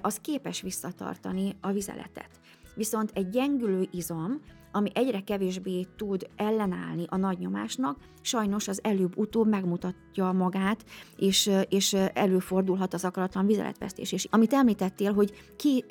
az 0.00 0.20
képes 0.20 0.60
visszatartani 0.60 1.56
a 1.60 1.72
vizeletet. 1.72 2.30
Viszont 2.74 3.10
egy 3.14 3.28
gyengülő 3.28 3.88
izom, 3.90 4.40
ami 4.74 4.90
egyre 4.94 5.20
kevésbé 5.20 5.86
tud 5.96 6.26
ellenállni 6.36 7.04
a 7.08 7.16
nagy 7.16 7.38
nyomásnak, 7.38 7.98
sajnos 8.20 8.68
az 8.68 8.80
előbb-utóbb 8.82 9.48
megmutatja 9.48 10.32
magát, 10.32 10.84
és, 11.16 11.50
és 11.68 11.92
előfordulhat 12.12 12.94
az 12.94 13.04
akaratlan 13.04 13.46
vizeletvesztés. 13.46 14.12
És 14.12 14.26
amit 14.30 14.52
említettél, 14.52 15.12
hogy 15.12 15.32
ki 15.56 15.84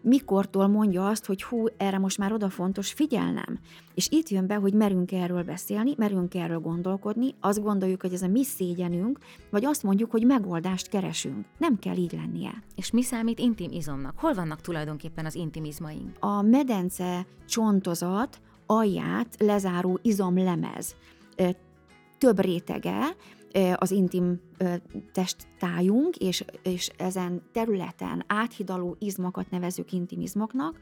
mikortól 0.00 0.66
mondja 0.66 1.08
azt, 1.08 1.26
hogy 1.26 1.42
hú, 1.42 1.64
erre 1.76 1.98
most 1.98 2.18
már 2.18 2.32
oda 2.32 2.50
fontos 2.50 2.92
figyelnem. 2.92 3.58
És 3.94 4.08
itt 4.10 4.28
jön 4.28 4.46
be, 4.46 4.54
hogy 4.54 4.74
merünk 4.74 5.12
erről 5.12 5.42
beszélni, 5.42 5.94
merünk 5.96 6.34
erről 6.34 6.58
gondolkodni, 6.58 7.34
azt 7.40 7.62
gondoljuk, 7.62 8.00
hogy 8.00 8.12
ez 8.12 8.22
a 8.22 8.28
mi 8.28 8.44
szégyenünk, 8.44 9.18
vagy 9.50 9.64
azt 9.64 9.82
mondjuk, 9.82 10.10
hogy 10.10 10.26
megoldást 10.26 10.88
keresünk. 10.88 11.46
Nem 11.58 11.78
kell 11.78 11.96
így 11.96 12.12
lennie. 12.12 12.62
És 12.76 12.90
mi 12.90 13.02
számít 13.02 13.38
intim 13.38 13.70
izomnak? 13.70 14.18
Hol 14.18 14.34
vannak 14.34 14.60
tulajdonképpen 14.60 15.26
az 15.26 15.34
intimizmaink? 15.34 16.16
A 16.20 16.42
medence 16.42 17.26
csontozat 17.48 18.21
alját 18.66 19.36
lezáró 19.38 19.98
izomlemez 20.02 20.94
több 22.18 22.40
rétege 22.40 23.16
az 23.74 23.90
intim 23.90 24.40
testtájunk, 25.12 26.16
és, 26.16 26.44
és 26.62 26.90
ezen 26.96 27.42
területen 27.52 28.24
áthidaló 28.26 28.96
izmokat 28.98 29.50
nevezük 29.50 29.92
intimizmoknak, 29.92 30.78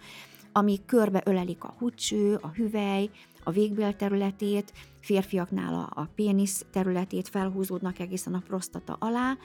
ami 0.53 0.79
körbe 0.87 1.23
ölelik 1.25 1.65
a 1.65 1.75
húcső, 1.79 2.39
a 2.41 2.49
hüvely, 2.49 3.11
a 3.45 3.51
végbél 3.51 3.97
területét, 3.97 4.73
férfiaknál 5.01 5.75
a, 5.75 6.01
a 6.01 6.09
pénisz 6.15 6.65
területét 6.73 7.29
felhúzódnak 7.29 7.99
egészen 7.99 8.35
a 8.35 8.43
prostata 8.47 8.97
alá, 8.99 9.37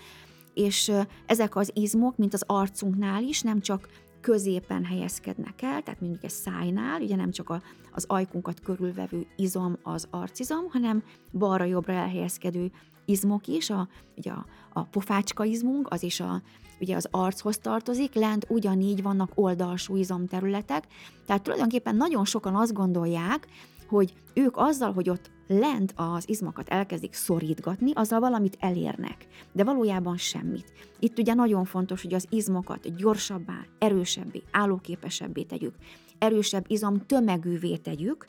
és 0.54 0.92
ezek 1.26 1.56
az 1.56 1.72
izmok, 1.74 2.18
mint 2.18 2.34
az 2.34 2.44
arcunknál 2.48 3.24
is, 3.24 3.42
nem 3.42 3.62
csak 3.62 3.90
középen 4.26 4.86
helyezkednek 4.86 5.62
el, 5.62 5.82
tehát 5.82 6.02
mondjuk 6.02 6.24
egy 6.24 6.30
szájnál, 6.30 7.02
ugye 7.02 7.16
nem 7.16 7.32
csak 7.32 7.50
a, 7.50 7.62
az 7.92 8.06
ajkunkat 8.08 8.60
körülvevő 8.60 9.26
izom 9.36 9.78
az 9.84 10.08
arcizom, 10.10 10.70
hanem 10.70 11.04
balra-jobbra 11.32 11.94
elhelyezkedő 11.94 12.72
izmok 13.06 13.48
is, 13.48 13.70
a, 13.70 13.88
ugye 14.18 14.32
a, 14.32 14.46
a 14.74 14.84
pofácska 14.84 15.44
izmunk, 15.44 15.88
az 15.90 16.04
is 16.04 16.20
a, 16.20 16.42
ugye 16.80 16.96
az 16.96 17.08
archoz 17.12 17.58
tartozik, 17.58 18.14
lent 18.14 18.46
ugyanígy 18.50 19.02
vannak 19.02 19.32
oldalsó 19.36 19.96
izomterületek, 19.96 20.88
tehát 21.26 21.42
tulajdonképpen 21.44 21.96
nagyon 21.96 22.26
sokan 22.26 22.56
azt 22.56 22.74
gondolják, 22.74 23.48
hogy 23.88 24.14
ők 24.34 24.58
azzal, 24.58 24.94
hogy 24.94 25.10
ott 25.10 25.32
lent 25.48 25.94
az 25.96 26.30
izmokat 26.30 26.70
elkezdik 26.70 27.14
szorítgatni, 27.14 27.92
azzal 27.94 28.20
valamit 28.20 28.58
elérnek, 28.60 29.28
de 29.52 29.64
valójában 29.64 30.18
semmit. 30.18 30.72
Itt 31.00 31.20
ugye 31.20 31.34
nagyon 31.34 31.66
fontos, 31.66 32.02
hogy 32.02 32.14
az 32.14 32.28
izmokat 32.30 32.96
gyorsabbá, 32.96 33.66
erősebbé, 33.80 34.44
állóképesebbé 34.52 35.44
tegyük, 35.44 35.74
erősebb 36.18 36.66
izom 36.68 37.06
tömegűvé 37.06 37.76
tegyük, 37.78 38.28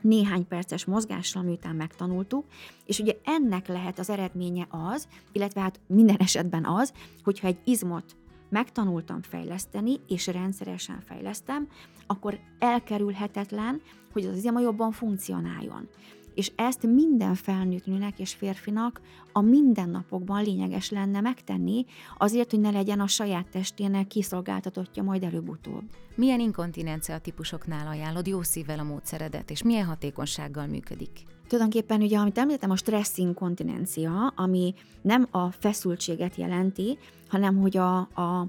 néhány 0.00 0.46
perces 0.46 0.84
mozgással, 0.84 1.42
miután 1.42 1.76
megtanultuk, 1.76 2.44
és 2.86 2.98
ugye 2.98 3.12
ennek 3.24 3.68
lehet 3.68 3.98
az 3.98 4.10
eredménye 4.10 4.66
az, 4.70 5.08
illetve 5.32 5.60
hát 5.60 5.80
minden 5.86 6.16
esetben 6.16 6.64
az, 6.64 6.92
hogyha 7.22 7.46
egy 7.46 7.58
izmot 7.64 8.16
megtanultam 8.54 9.22
fejleszteni, 9.22 10.00
és 10.08 10.26
rendszeresen 10.26 11.00
fejlesztem, 11.00 11.68
akkor 12.06 12.38
elkerülhetetlen, 12.58 13.80
hogy 14.12 14.24
az 14.24 14.36
izma 14.36 14.60
jobban 14.60 14.92
funkcionáljon. 14.92 15.88
És 16.34 16.52
ezt 16.56 16.82
minden 16.82 17.34
felnőtt 17.34 17.86
nőnek 17.86 18.18
és 18.18 18.32
férfinak 18.32 19.00
a 19.32 19.40
mindennapokban 19.40 20.42
lényeges 20.42 20.90
lenne 20.90 21.20
megtenni, 21.20 21.84
azért, 22.18 22.50
hogy 22.50 22.60
ne 22.60 22.70
legyen 22.70 23.00
a 23.00 23.06
saját 23.06 23.46
testének 23.48 24.06
kiszolgáltatottja 24.06 25.02
majd 25.02 25.22
előbb-utóbb. 25.22 25.82
Milyen 26.14 26.40
inkontinencia 26.40 27.18
típusoknál 27.18 27.86
ajánlod 27.86 28.26
jó 28.26 28.42
szívvel 28.42 28.78
a 28.78 28.82
módszeredet, 28.82 29.50
és 29.50 29.62
milyen 29.62 29.86
hatékonysággal 29.86 30.66
működik? 30.66 31.10
Tulajdonképpen 31.48 32.02
ugye, 32.02 32.18
amit 32.18 32.38
említettem, 32.38 32.70
a 32.70 32.76
stressz 32.76 33.18
inkontinencia, 33.18 34.32
ami 34.36 34.74
nem 35.02 35.28
a 35.30 35.50
feszültséget 35.50 36.36
jelenti, 36.36 36.98
hanem 37.28 37.56
hogy 37.56 37.76
a, 37.76 37.96
a, 37.96 38.46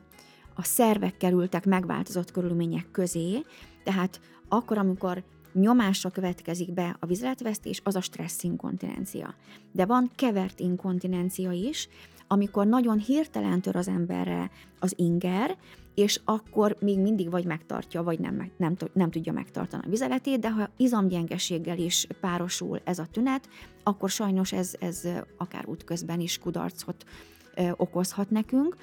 a 0.55 0.63
szervek 0.63 1.17
kerültek 1.17 1.65
megváltozott 1.65 2.31
körülmények 2.31 2.91
közé, 2.91 3.43
tehát 3.83 4.21
akkor, 4.47 4.77
amikor 4.77 5.23
nyomásra 5.59 6.09
következik 6.09 6.73
be 6.73 6.97
a 6.99 7.05
vizeletvesztés, 7.05 7.81
az 7.83 7.95
a 7.95 8.01
stressz 8.01 8.43
inkontinencia. 8.43 9.35
De 9.71 9.85
van 9.85 10.11
kevert 10.15 10.59
inkontinencia 10.59 11.51
is, 11.51 11.87
amikor 12.27 12.67
nagyon 12.67 12.97
hirtelen 12.97 13.61
tör 13.61 13.75
az 13.75 13.87
emberre 13.87 14.51
az 14.79 14.93
inger, 14.95 15.57
és 15.95 16.21
akkor 16.25 16.77
még 16.79 16.99
mindig 16.99 17.29
vagy 17.29 17.45
megtartja, 17.45 18.03
vagy 18.03 18.19
nem, 18.19 18.51
nem, 18.57 18.75
nem 18.93 19.11
tudja 19.11 19.33
megtartani 19.33 19.83
a 19.85 19.89
vizeletét, 19.89 20.39
de 20.39 20.51
ha 20.51 20.69
izomgyengeséggel 20.77 21.77
is 21.77 22.07
párosul 22.19 22.81
ez 22.83 22.99
a 22.99 23.05
tünet, 23.11 23.49
akkor 23.83 24.09
sajnos 24.09 24.51
ez, 24.51 24.73
ez 24.79 25.07
akár 25.37 25.67
útközben 25.67 26.19
is 26.19 26.37
kudarcot 26.37 27.05
okozhat 27.75 28.29
nekünk 28.29 28.75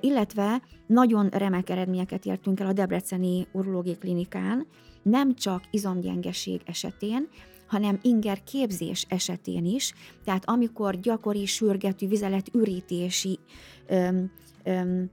illetve 0.00 0.62
nagyon 0.86 1.28
remek 1.28 1.70
eredményeket 1.70 2.24
értünk 2.24 2.60
el 2.60 2.66
a 2.66 2.72
Debreceni 2.72 3.46
Urológiai 3.52 3.96
Klinikán, 3.96 4.66
nem 5.08 5.34
csak 5.34 5.62
izomgyengeség 5.70 6.60
esetén, 6.64 7.28
hanem 7.66 7.98
inger 8.02 8.42
képzés 8.42 9.06
esetén 9.08 9.64
is, 9.64 9.92
tehát 10.24 10.48
amikor 10.48 11.00
gyakori 11.00 11.46
sürgető 11.46 12.06
vizelet 12.06 12.54
ürítési 12.54 13.38
öm, 13.86 14.30
öm, 14.64 15.10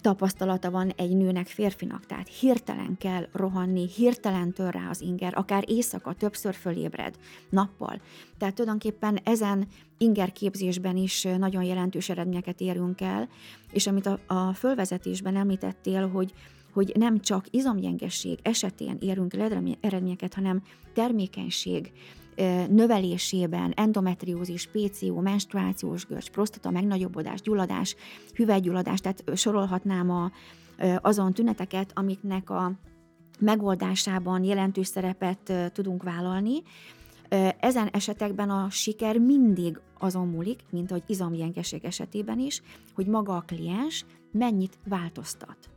tapasztalata 0.00 0.70
van 0.70 0.92
egy 0.96 1.16
nőnek, 1.16 1.46
férfinak, 1.46 2.06
tehát 2.06 2.28
hirtelen 2.28 2.96
kell 2.98 3.28
rohanni, 3.32 3.88
hirtelen 3.88 4.52
tör 4.52 4.74
rá 4.74 4.88
az 4.88 5.00
inger, 5.00 5.32
akár 5.36 5.64
éjszaka 5.66 6.12
többször 6.12 6.54
fölébred 6.54 7.14
nappal. 7.50 8.00
Tehát 8.38 8.54
tulajdonképpen 8.54 9.18
ezen 9.24 9.66
ingerképzésben 9.98 10.96
is 10.96 11.22
nagyon 11.38 11.62
jelentős 11.62 12.08
eredményeket 12.08 12.60
érünk 12.60 13.00
el, 13.00 13.28
és 13.72 13.86
amit 13.86 14.06
a, 14.06 14.18
a 14.26 14.52
fölvezetésben 14.52 15.36
említettél, 15.36 16.08
hogy 16.08 16.32
hogy 16.72 16.92
nem 16.94 17.20
csak 17.20 17.46
izomgyengesség 17.50 18.38
esetén 18.42 18.96
érünk 19.00 19.34
el 19.34 19.76
eredményeket, 19.80 20.34
hanem 20.34 20.62
termékenység 20.94 21.92
növelésében 22.68 23.72
endometriózis, 23.76 24.68
PCO, 24.72 25.20
menstruációs 25.20 26.06
görcs, 26.06 26.30
prostata 26.30 26.70
megnagyobbodás, 26.70 27.40
gyulladás, 27.40 27.96
hüvelygyulladás, 28.34 29.00
tehát 29.00 29.22
sorolhatnám 29.34 30.10
a, 30.10 30.30
azon 31.00 31.32
tüneteket, 31.32 31.90
amiknek 31.94 32.50
a 32.50 32.72
megoldásában 33.40 34.44
jelentős 34.44 34.86
szerepet 34.86 35.72
tudunk 35.72 36.02
vállalni. 36.02 36.62
Ezen 37.60 37.88
esetekben 37.88 38.50
a 38.50 38.70
siker 38.70 39.18
mindig 39.18 39.80
azon 39.98 40.28
múlik, 40.28 40.60
mint 40.70 40.90
ahogy 40.90 41.02
izomgyengeség 41.06 41.84
esetében 41.84 42.38
is, 42.38 42.62
hogy 42.94 43.06
maga 43.06 43.36
a 43.36 43.44
kliens 43.46 44.04
mennyit 44.32 44.78
változtat 44.84 45.70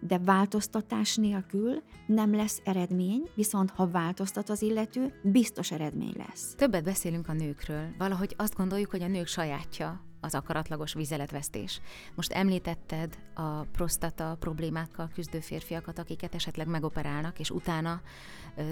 de 0.00 0.18
változtatás 0.18 1.16
nélkül 1.16 1.82
nem 2.06 2.34
lesz 2.34 2.60
eredmény, 2.64 3.30
viszont 3.34 3.70
ha 3.70 3.90
változtat 3.90 4.48
az 4.48 4.62
illető, 4.62 5.20
biztos 5.22 5.70
eredmény 5.70 6.14
lesz. 6.16 6.54
Többet 6.56 6.84
beszélünk 6.84 7.28
a 7.28 7.32
nőkről. 7.32 7.88
Valahogy 7.98 8.34
azt 8.36 8.54
gondoljuk, 8.54 8.90
hogy 8.90 9.02
a 9.02 9.08
nők 9.08 9.26
sajátja 9.26 10.06
az 10.20 10.34
akaratlagos 10.34 10.94
vizeletvesztés. 10.94 11.80
Most 12.14 12.32
említetted 12.32 13.18
a 13.34 13.60
prostata 13.60 14.36
problémákkal 14.40 15.10
küzdő 15.14 15.40
férfiakat, 15.40 15.98
akiket 15.98 16.34
esetleg 16.34 16.66
megoperálnak, 16.66 17.38
és 17.38 17.50
utána 17.50 18.00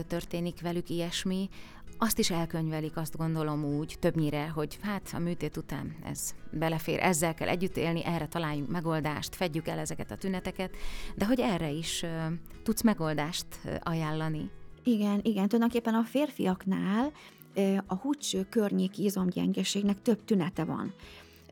történik 0.06 0.60
velük 0.60 0.88
ilyesmi 0.88 1.48
azt 1.98 2.18
is 2.18 2.30
elkönyvelik, 2.30 2.96
azt 2.96 3.16
gondolom 3.16 3.64
úgy, 3.64 3.96
többnyire, 4.00 4.48
hogy 4.48 4.78
hát 4.82 5.10
a 5.14 5.18
műtét 5.18 5.56
után 5.56 5.96
ez 6.04 6.34
belefér, 6.50 6.98
ezzel 7.02 7.34
kell 7.34 7.48
együtt 7.48 7.76
élni, 7.76 8.04
erre 8.04 8.26
találjunk 8.26 8.70
megoldást, 8.70 9.34
fedjük 9.34 9.68
el 9.68 9.78
ezeket 9.78 10.10
a 10.10 10.16
tüneteket, 10.16 10.76
de 11.14 11.26
hogy 11.26 11.40
erre 11.40 11.70
is 11.70 12.02
uh, 12.02 12.10
tudsz 12.62 12.82
megoldást 12.82 13.46
ajánlani. 13.80 14.50
Igen, 14.84 15.20
igen, 15.22 15.48
tulajdonképpen 15.48 15.94
a 15.94 16.04
férfiaknál 16.04 17.12
uh, 17.56 17.78
a 17.86 17.94
húcső 17.94 18.46
környéki 18.50 19.04
izomgyengeségnek 19.04 20.02
több 20.02 20.24
tünete 20.24 20.64
van. 20.64 20.94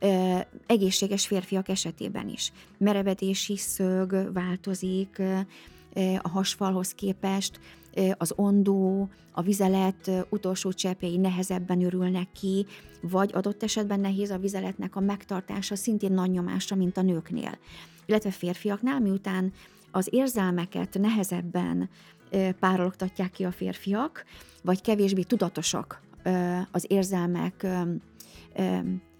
Uh, 0.01 0.41
egészséges 0.67 1.27
férfiak 1.27 1.69
esetében 1.69 2.29
is. 2.29 2.53
Merevedési 2.79 3.57
szög 3.57 4.33
változik, 4.33 5.17
uh, 5.19 5.41
a 6.23 6.29
hasfalhoz 6.29 6.95
képest, 6.95 7.61
az 8.17 8.33
ondó, 8.37 9.09
a 9.33 9.43
vizelet 9.43 10.11
utolsó 10.29 10.73
cseppjei 10.73 11.17
nehezebben 11.17 11.85
örülnek 11.85 12.33
ki, 12.33 12.67
vagy 13.01 13.31
adott 13.35 13.63
esetben 13.63 14.01
nehéz 14.01 14.31
a 14.31 14.39
vizeletnek 14.39 14.97
a 14.97 15.01
megtartása 15.01 15.77
szintén 15.77 16.13
nagy 16.13 16.31
nyomásra, 16.31 16.77
mint 16.77 16.97
a 16.97 17.03
nőknél. 17.03 17.59
Illetve 18.07 18.31
férfiaknál, 18.31 19.01
miután 19.01 19.53
az 19.91 20.09
érzelmeket 20.11 20.99
nehezebben 21.01 21.89
párologtatják 22.59 23.31
ki 23.31 23.45
a 23.45 23.51
férfiak, 23.51 24.25
vagy 24.63 24.81
kevésbé 24.81 25.23
tudatosak 25.23 26.03
az 26.71 26.85
érzelmek 26.89 27.67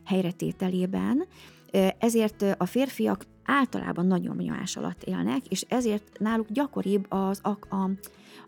helyretételében, 0.05 1.27
ezért 1.99 2.45
a 2.59 2.67
férfiak 2.67 3.27
általában 3.45 4.07
nagyon 4.07 4.37
nyomás 4.37 4.77
alatt 4.77 5.03
élnek, 5.03 5.47
és 5.49 5.65
ezért 5.69 6.19
náluk 6.19 6.47
gyakoribb 6.51 7.07
az, 7.09 7.41
a, 7.43 7.77
a, 7.77 7.91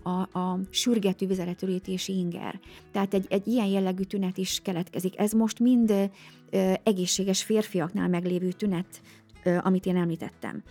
a, 0.09 0.38
a 0.38 0.59
sürgető 0.71 1.26
vizeletölítési 1.26 2.19
inger. 2.19 2.61
Tehát 2.93 3.15
egy, 3.15 3.26
egy 3.29 3.47
ilyen 3.47 3.67
jellegű 3.67 4.03
tünet 4.03 4.38
is 4.38 4.61
keletkezik. 4.62 5.19
Ez 5.19 5.33
most 5.33 5.59
mind 5.59 5.91
ö, 5.91 6.73
egészséges 6.83 7.43
férfiaknál 7.43 8.09
meglévő 8.09 8.53
tünet, 8.53 9.00
ö, 9.45 9.59
amit 9.62 9.87
én 9.87 9.97
említettem. 9.97 10.62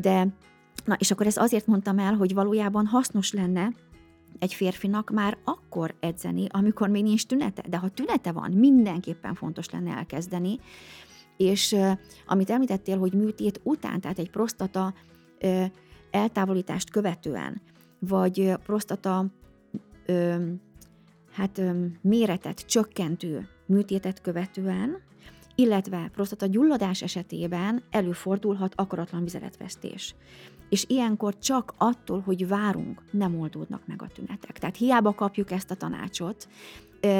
De, 0.00 0.26
na 0.84 0.96
és 0.98 1.10
akkor 1.10 1.26
ezt 1.26 1.38
azért 1.38 1.66
mondtam 1.66 1.98
el, 1.98 2.14
hogy 2.14 2.34
valójában 2.34 2.86
hasznos 2.86 3.32
lenne 3.32 3.72
egy 4.38 4.54
férfinak 4.54 5.10
már 5.10 5.38
akkor 5.44 5.94
edzeni, 6.00 6.46
amikor 6.50 6.88
még 6.88 7.02
nincs 7.02 7.26
tünete. 7.26 7.62
De 7.68 7.76
ha 7.76 7.88
tünete 7.88 8.32
van, 8.32 8.50
mindenképpen 8.50 9.34
fontos 9.34 9.70
lenne 9.70 9.96
elkezdeni. 9.96 10.58
És 11.42 11.76
amit 12.26 12.50
említettél, 12.50 12.98
hogy 12.98 13.12
műtét 13.12 13.60
után, 13.62 14.00
tehát 14.00 14.18
egy 14.18 14.30
prostata 14.30 14.94
eltávolítást 16.10 16.90
követően, 16.90 17.60
vagy 17.98 18.54
prostata 18.64 19.26
hát, 21.32 21.62
méretet 22.00 22.66
csökkentő 22.66 23.48
műtétet 23.66 24.20
követően, 24.20 25.00
illetve 25.54 26.10
prostata 26.12 26.46
gyulladás 26.46 27.02
esetében 27.02 27.82
előfordulhat 27.90 28.72
akaratlan 28.76 29.22
vizeletvesztés. 29.22 30.14
És 30.68 30.84
ilyenkor 30.88 31.38
csak 31.38 31.74
attól, 31.78 32.20
hogy 32.20 32.48
várunk, 32.48 33.02
nem 33.10 33.40
oldódnak 33.40 33.86
meg 33.86 34.02
a 34.02 34.08
tünetek. 34.14 34.58
Tehát 34.58 34.76
hiába 34.76 35.14
kapjuk 35.14 35.50
ezt 35.50 35.70
a 35.70 35.74
tanácsot, 35.74 36.48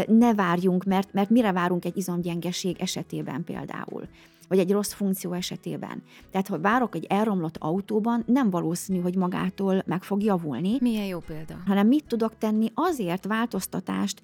ne 0.07 0.35
várjunk, 0.35 0.85
mert, 0.85 1.13
mert 1.13 1.31
mire 1.31 1.53
várunk 1.53 1.85
egy 1.85 1.97
izomgyengeség 1.97 2.77
esetében 2.81 3.45
például 3.45 4.09
vagy 4.49 4.61
egy 4.61 4.73
rossz 4.73 4.93
funkció 4.93 5.33
esetében. 5.33 6.03
Tehát, 6.31 6.49
ha 6.49 6.59
várok 6.59 6.95
egy 6.95 7.05
elromlott 7.09 7.57
autóban, 7.59 8.23
nem 8.27 8.51
valószínű, 8.51 9.01
hogy 9.01 9.17
magától 9.17 9.83
meg 9.87 10.03
fog 10.03 10.23
javulni. 10.23 10.77
Milyen 10.81 11.05
jó 11.05 11.19
példa. 11.19 11.57
Hanem 11.67 11.87
mit 11.87 12.05
tudok 12.07 12.39
tenni 12.39 12.71
azért 12.75 13.27
változtatást, 13.27 14.21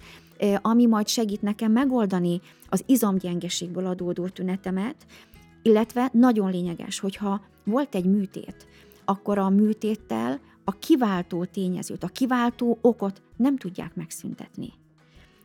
ami 0.61 0.85
majd 0.85 1.07
segít 1.07 1.41
nekem 1.41 1.71
megoldani 1.71 2.41
az 2.69 2.83
izomgyengeségből 2.85 3.85
adódó 3.85 4.27
tünetemet, 4.27 4.95
illetve 5.61 6.09
nagyon 6.13 6.51
lényeges, 6.51 6.99
hogyha 6.99 7.41
volt 7.63 7.95
egy 7.95 8.05
műtét, 8.05 8.67
akkor 9.05 9.37
a 9.37 9.49
műtéttel 9.49 10.39
a 10.63 10.71
kiváltó 10.71 11.45
tényezőt, 11.45 12.03
a 12.03 12.07
kiváltó 12.07 12.77
okot 12.81 13.21
nem 13.35 13.57
tudják 13.57 13.95
megszüntetni. 13.95 14.73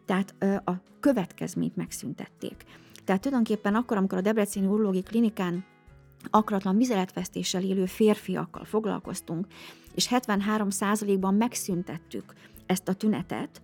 Tehát 0.05 0.35
a 0.65 0.73
következményt 1.01 1.77
megszüntették. 1.77 2.65
Tehát 3.05 3.23
tulajdonképpen 3.23 3.75
akkor, 3.75 3.97
amikor 3.97 4.19
a 4.19 4.21
Debreceni 4.21 4.67
Urológi 4.67 5.03
Klinikán 5.03 5.65
akratlan 6.31 6.77
vizeletvesztéssel 6.77 7.63
élő 7.63 7.87
férfiakkal 7.87 8.65
foglalkoztunk, 8.65 9.47
és 9.95 10.09
73%-ban 10.11 11.35
megszüntettük 11.35 12.33
ezt 12.67 12.89
a 12.89 12.95
tünetet, 12.95 13.63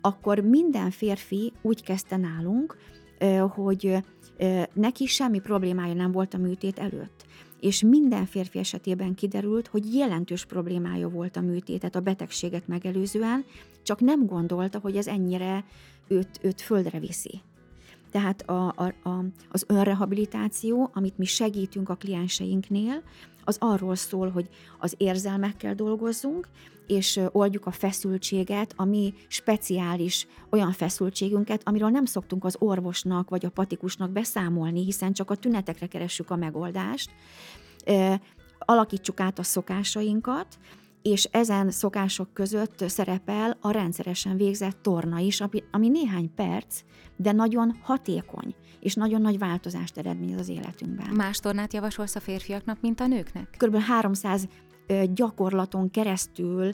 akkor 0.00 0.38
minden 0.38 0.90
férfi 0.90 1.52
úgy 1.62 1.82
kezdte 1.82 2.16
nálunk, 2.16 2.76
hogy 3.48 3.96
neki 4.72 5.06
semmi 5.06 5.38
problémája 5.38 5.94
nem 5.94 6.12
volt 6.12 6.34
a 6.34 6.38
műtét 6.38 6.78
előtt. 6.78 7.26
És 7.60 7.82
minden 7.82 8.26
férfi 8.26 8.58
esetében 8.58 9.14
kiderült, 9.14 9.66
hogy 9.66 9.94
jelentős 9.94 10.44
problémája 10.44 11.08
volt 11.08 11.36
a 11.36 11.40
műtétet 11.40 11.94
a 11.94 12.00
betegséget 12.00 12.68
megelőzően, 12.68 13.44
csak 13.82 14.00
nem 14.00 14.26
gondolta, 14.26 14.78
hogy 14.78 14.96
ez 14.96 15.06
ennyire 15.06 15.64
őt, 16.08 16.38
őt 16.42 16.60
földre 16.60 16.98
viszi. 16.98 17.40
Tehát 18.10 18.42
a, 18.42 18.72
a, 18.76 19.08
a, 19.08 19.24
az 19.50 19.64
önrehabilitáció, 19.66 20.90
amit 20.92 21.18
mi 21.18 21.24
segítünk 21.24 21.88
a 21.88 21.94
klienseinknél, 21.94 23.02
az 23.44 23.56
arról 23.60 23.94
szól, 23.94 24.30
hogy 24.30 24.48
az 24.78 24.94
érzelmekkel 24.96 25.74
dolgozzunk, 25.74 26.48
és 26.86 27.20
oldjuk 27.32 27.66
a 27.66 27.70
feszültséget, 27.70 28.72
a 28.76 28.84
mi 28.84 29.14
speciális 29.28 30.26
olyan 30.50 30.72
feszültségünket, 30.72 31.60
amiről 31.64 31.88
nem 31.88 32.04
szoktunk 32.04 32.44
az 32.44 32.56
orvosnak 32.58 33.28
vagy 33.28 33.44
a 33.44 33.50
patikusnak 33.50 34.10
beszámolni, 34.10 34.84
hiszen 34.84 35.12
csak 35.12 35.30
a 35.30 35.34
tünetekre 35.34 35.86
keressük 35.86 36.30
a 36.30 36.36
megoldást. 36.36 37.10
Alakítsuk 38.58 39.20
át 39.20 39.38
a 39.38 39.42
szokásainkat, 39.42 40.58
és 41.02 41.24
ezen 41.24 41.70
szokások 41.70 42.34
között 42.34 42.88
szerepel 42.88 43.56
a 43.60 43.70
rendszeresen 43.70 44.36
végzett 44.36 44.82
torna 44.82 45.18
is, 45.18 45.40
ami 45.70 45.88
néhány 45.88 46.34
perc, 46.34 46.80
de 47.16 47.32
nagyon 47.32 47.78
hatékony, 47.82 48.54
és 48.80 48.94
nagyon 48.94 49.20
nagy 49.20 49.38
változást 49.38 49.98
eredményez 49.98 50.40
az 50.40 50.48
életünkben. 50.48 51.14
Más 51.14 51.38
tornát 51.38 51.72
javasolsz 51.72 52.14
a 52.14 52.20
férfiaknak, 52.20 52.80
mint 52.80 53.00
a 53.00 53.06
nőknek? 53.06 53.54
Körülbelül 53.56 53.86
300 53.86 54.48
gyakorlaton 55.12 55.90
keresztül 55.90 56.72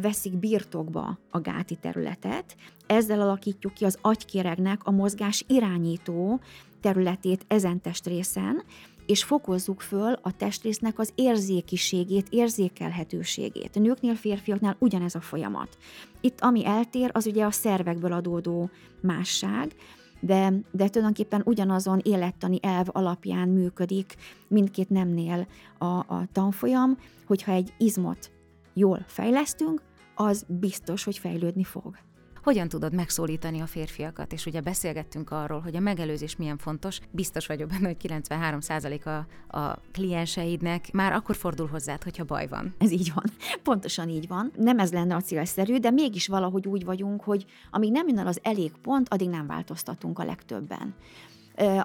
veszik 0.00 0.38
birtokba 0.38 1.18
a 1.30 1.40
gáti 1.40 1.76
területet. 1.76 2.56
Ezzel 2.86 3.20
alakítjuk 3.20 3.74
ki 3.74 3.84
az 3.84 3.98
agykéregnek 4.00 4.84
a 4.84 4.90
mozgás 4.90 5.44
irányító 5.46 6.40
területét 6.80 7.44
ezen 7.48 7.80
testrészen, 7.80 8.62
és 9.08 9.24
fokozzuk 9.24 9.80
föl 9.80 10.12
a 10.22 10.36
testrésznek 10.36 10.98
az 10.98 11.12
érzékiségét, 11.14 12.26
érzékelhetőségét. 12.30 13.76
A 13.76 13.80
nőknél, 13.80 14.14
férfiaknál 14.14 14.76
ugyanez 14.78 15.14
a 15.14 15.20
folyamat. 15.20 15.76
Itt 16.20 16.40
ami 16.40 16.66
eltér, 16.66 17.10
az 17.12 17.26
ugye 17.26 17.44
a 17.44 17.50
szervekből 17.50 18.12
adódó 18.12 18.70
másság, 19.00 19.74
de, 20.20 20.52
de 20.70 20.88
tulajdonképpen 20.88 21.42
ugyanazon 21.44 22.00
élettani 22.02 22.58
elv 22.62 22.86
alapján 22.92 23.48
működik 23.48 24.14
mindkét 24.48 24.88
nemnél 24.88 25.46
a, 25.78 25.84
a 25.84 26.28
tanfolyam, 26.32 26.98
hogyha 27.26 27.52
egy 27.52 27.72
izmot 27.78 28.30
jól 28.74 29.04
fejlesztünk, 29.06 29.82
az 30.14 30.44
biztos, 30.48 31.04
hogy 31.04 31.18
fejlődni 31.18 31.64
fog 31.64 31.98
hogyan 32.42 32.68
tudod 32.68 32.94
megszólítani 32.94 33.60
a 33.60 33.66
férfiakat, 33.66 34.32
és 34.32 34.46
ugye 34.46 34.60
beszélgettünk 34.60 35.30
arról, 35.30 35.60
hogy 35.60 35.76
a 35.76 35.80
megelőzés 35.80 36.36
milyen 36.36 36.58
fontos, 36.58 37.00
biztos 37.10 37.46
vagyok 37.46 37.68
benne, 37.68 37.86
hogy 37.86 37.96
93% 38.02 39.24
a, 39.48 39.58
a 39.58 39.78
klienseidnek 39.92 40.92
már 40.92 41.12
akkor 41.12 41.36
fordul 41.36 41.66
hozzád, 41.66 42.02
hogyha 42.02 42.24
baj 42.24 42.46
van. 42.46 42.74
Ez 42.78 42.90
így 42.90 43.12
van. 43.14 43.24
Pontosan 43.62 44.08
így 44.08 44.28
van. 44.28 44.52
Nem 44.56 44.78
ez 44.78 44.92
lenne 44.92 45.14
a 45.14 45.20
célszerű, 45.20 45.78
de 45.78 45.90
mégis 45.90 46.26
valahogy 46.26 46.66
úgy 46.66 46.84
vagyunk, 46.84 47.22
hogy 47.22 47.46
amíg 47.70 47.92
nem 47.92 48.08
jön 48.08 48.26
az 48.26 48.40
elég 48.42 48.72
pont, 48.82 49.08
addig 49.08 49.28
nem 49.28 49.46
változtatunk 49.46 50.18
a 50.18 50.24
legtöbben. 50.24 50.94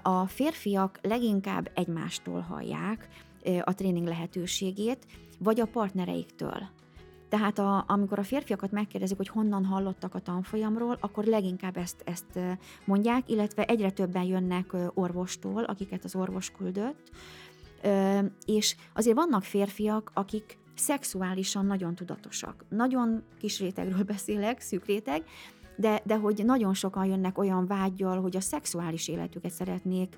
A 0.01 0.27
férfiak 0.27 0.99
leginkább 1.01 1.71
egymástól 1.73 2.39
hallják 2.39 3.07
a 3.61 3.73
tréning 3.73 4.07
lehetőségét, 4.07 5.05
vagy 5.39 5.59
a 5.59 5.65
partnereiktől. 5.65 6.69
Tehát 7.33 7.59
a, 7.59 7.83
amikor 7.87 8.19
a 8.19 8.23
férfiakat 8.23 8.71
megkérdezik, 8.71 9.17
hogy 9.17 9.27
honnan 9.27 9.65
hallottak 9.65 10.15
a 10.15 10.19
tanfolyamról, 10.19 10.97
akkor 10.99 11.23
leginkább 11.23 11.77
ezt, 11.77 12.01
ezt 12.05 12.39
mondják, 12.85 13.29
illetve 13.29 13.65
egyre 13.65 13.91
többen 13.91 14.23
jönnek 14.23 14.75
orvostól, 14.93 15.63
akiket 15.63 16.03
az 16.03 16.15
orvos 16.15 16.51
küldött, 16.51 17.11
és 18.45 18.75
azért 18.93 19.15
vannak 19.15 19.43
férfiak, 19.43 20.11
akik 20.13 20.57
szexuálisan 20.75 21.65
nagyon 21.65 21.95
tudatosak. 21.95 22.65
Nagyon 22.69 23.23
kis 23.39 23.59
rétegről 23.59 24.03
beszélek, 24.03 24.59
szűk 24.61 24.85
réteg, 24.85 25.23
de, 25.75 26.01
de 26.05 26.17
hogy 26.17 26.41
nagyon 26.45 26.73
sokan 26.73 27.05
jönnek 27.05 27.37
olyan 27.37 27.65
vágyjal, 27.67 28.21
hogy 28.21 28.35
a 28.35 28.41
szexuális 28.41 29.07
életüket 29.07 29.51
szeretnék 29.51 30.17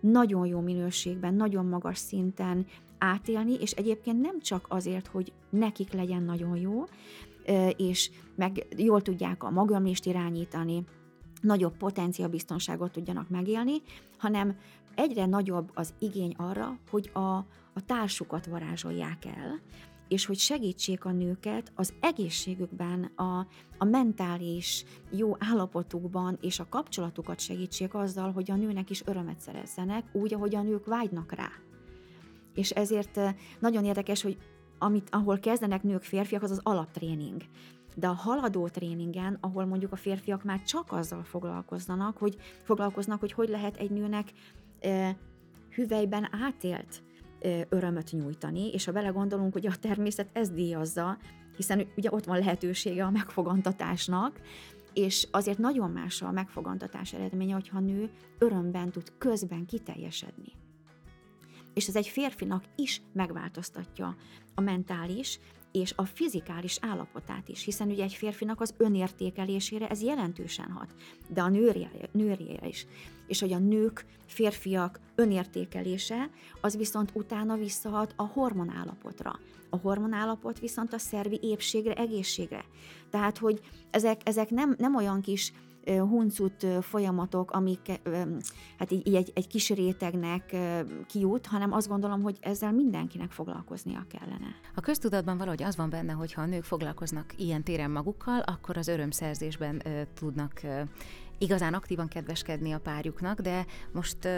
nagyon 0.00 0.46
jó 0.46 0.60
minőségben, 0.60 1.34
nagyon 1.34 1.66
magas 1.66 1.98
szinten 1.98 2.66
átélni, 2.98 3.52
és 3.52 3.70
egyébként 3.70 4.20
nem 4.20 4.40
csak 4.40 4.66
azért, 4.68 5.06
hogy 5.06 5.32
nekik 5.50 5.92
legyen 5.92 6.22
nagyon 6.22 6.56
jó, 6.56 6.84
és 7.76 8.10
meg 8.34 8.66
jól 8.76 9.02
tudják 9.02 9.42
a 9.42 9.50
magamlést 9.50 10.06
irányítani, 10.06 10.84
nagyobb 11.40 11.76
potenciabiztonságot 11.76 12.92
tudjanak 12.92 13.28
megélni, 13.28 13.82
hanem 14.18 14.56
egyre 14.94 15.26
nagyobb 15.26 15.70
az 15.74 15.94
igény 15.98 16.34
arra, 16.36 16.78
hogy 16.90 17.10
a, 17.12 17.36
a 17.72 17.84
társukat 17.86 18.46
varázsolják 18.46 19.24
el, 19.24 19.60
és 20.08 20.26
hogy 20.26 20.38
segítsék 20.38 21.04
a 21.04 21.12
nőket 21.12 21.72
az 21.74 21.92
egészségükben, 22.00 23.04
a, 23.04 23.46
a 23.78 23.84
mentális 23.84 24.84
jó 25.10 25.36
állapotukban, 25.38 26.38
és 26.40 26.58
a 26.60 26.68
kapcsolatukat 26.68 27.40
segítsék 27.40 27.94
azzal, 27.94 28.32
hogy 28.32 28.50
a 28.50 28.56
nőnek 28.56 28.90
is 28.90 29.02
örömet 29.06 29.40
szerezzenek, 29.40 30.04
úgy, 30.12 30.34
ahogy 30.34 30.54
a 30.54 30.62
nők 30.62 30.86
vágynak 30.86 31.32
rá. 31.32 31.48
És 32.54 32.70
ezért 32.70 33.20
nagyon 33.58 33.84
érdekes, 33.84 34.22
hogy 34.22 34.38
amit, 34.78 35.08
ahol 35.10 35.38
kezdenek 35.38 35.82
nők, 35.82 36.02
férfiak, 36.02 36.42
az 36.42 36.50
az 36.50 36.60
alaptréning. 36.62 37.42
De 37.94 38.06
a 38.06 38.12
haladó 38.12 38.68
tréningen, 38.68 39.38
ahol 39.40 39.64
mondjuk 39.64 39.92
a 39.92 39.96
férfiak 39.96 40.44
már 40.44 40.62
csak 40.62 40.92
azzal 40.92 41.22
foglalkoznak, 41.22 42.16
hogy 42.16 42.36
foglalkoznak, 42.62 43.20
hogy 43.20 43.32
hogy 43.32 43.48
lehet 43.48 43.76
egy 43.76 43.90
nőnek 43.90 44.32
e, 44.80 45.16
hüvelyben 45.74 46.28
átélt 46.42 47.02
e, 47.40 47.66
örömöt 47.68 48.12
nyújtani, 48.12 48.70
és 48.72 48.84
ha 48.84 48.92
belegondolunk, 48.92 49.52
hogy 49.52 49.66
a 49.66 49.76
természet 49.80 50.30
ezt 50.32 50.54
díjazza, 50.54 51.18
hiszen 51.56 51.86
ugye 51.96 52.10
ott 52.12 52.24
van 52.24 52.38
lehetősége 52.38 53.04
a 53.04 53.10
megfogantatásnak, 53.10 54.40
és 54.92 55.28
azért 55.30 55.58
nagyon 55.58 55.90
más 55.90 56.22
a 56.22 56.30
megfogantatás 56.30 57.12
eredménye, 57.12 57.54
hogyha 57.54 57.76
a 57.76 57.80
nő 57.80 58.10
örömben 58.38 58.90
tud 58.90 59.12
közben 59.18 59.66
kiteljesedni 59.66 60.52
és 61.78 61.88
ez 61.88 61.96
egy 61.96 62.08
férfinak 62.08 62.64
is 62.76 63.02
megváltoztatja 63.12 64.16
a 64.54 64.60
mentális 64.60 65.40
és 65.72 65.92
a 65.96 66.04
fizikális 66.04 66.78
állapotát 66.80 67.48
is, 67.48 67.64
hiszen 67.64 67.88
ugye 67.88 68.02
egy 68.02 68.14
férfinak 68.14 68.60
az 68.60 68.74
önértékelésére 68.76 69.88
ez 69.88 70.02
jelentősen 70.02 70.70
hat, 70.70 70.94
de 71.28 71.42
a 71.42 71.48
nőrére 72.12 72.66
is. 72.66 72.86
És 73.26 73.40
hogy 73.40 73.52
a 73.52 73.58
nők, 73.58 74.04
férfiak 74.26 75.00
önértékelése, 75.14 76.30
az 76.60 76.76
viszont 76.76 77.10
utána 77.14 77.56
visszahat 77.56 78.12
a 78.16 78.26
hormonállapotra. 78.26 79.38
A 79.70 79.76
hormonállapot 79.76 80.58
viszont 80.58 80.92
a 80.92 80.98
szervi 80.98 81.38
épségre, 81.42 81.94
egészségre. 81.94 82.64
Tehát, 83.10 83.38
hogy 83.38 83.60
ezek, 83.90 84.20
ezek 84.24 84.50
nem, 84.50 84.74
nem 84.78 84.96
olyan 84.96 85.20
kis 85.20 85.52
huncut 85.96 86.66
folyamatok, 86.80 87.50
amik 87.50 88.00
hát 88.78 88.90
így, 88.90 89.06
így 89.06 89.14
egy, 89.14 89.32
egy 89.34 89.46
kis 89.46 89.70
rétegnek 89.70 90.56
kijut, 91.06 91.46
hanem 91.46 91.72
azt 91.72 91.88
gondolom, 91.88 92.22
hogy 92.22 92.36
ezzel 92.40 92.72
mindenkinek 92.72 93.30
foglalkoznia 93.30 94.06
kellene. 94.10 94.54
A 94.74 94.80
köztudatban 94.80 95.38
valahogy 95.38 95.62
az 95.62 95.76
van 95.76 95.90
benne, 95.90 96.12
hogy 96.12 96.32
ha 96.32 96.42
a 96.42 96.46
nők 96.46 96.64
foglalkoznak 96.64 97.34
ilyen 97.36 97.62
téren 97.62 97.90
magukkal, 97.90 98.40
akkor 98.40 98.76
az 98.76 98.88
örömszerzésben 98.88 99.82
tudnak 100.14 100.60
igazán 101.38 101.74
aktívan 101.74 102.08
kedveskedni 102.08 102.72
a 102.72 102.80
párjuknak, 102.80 103.40
de 103.40 103.66
most 103.92 104.28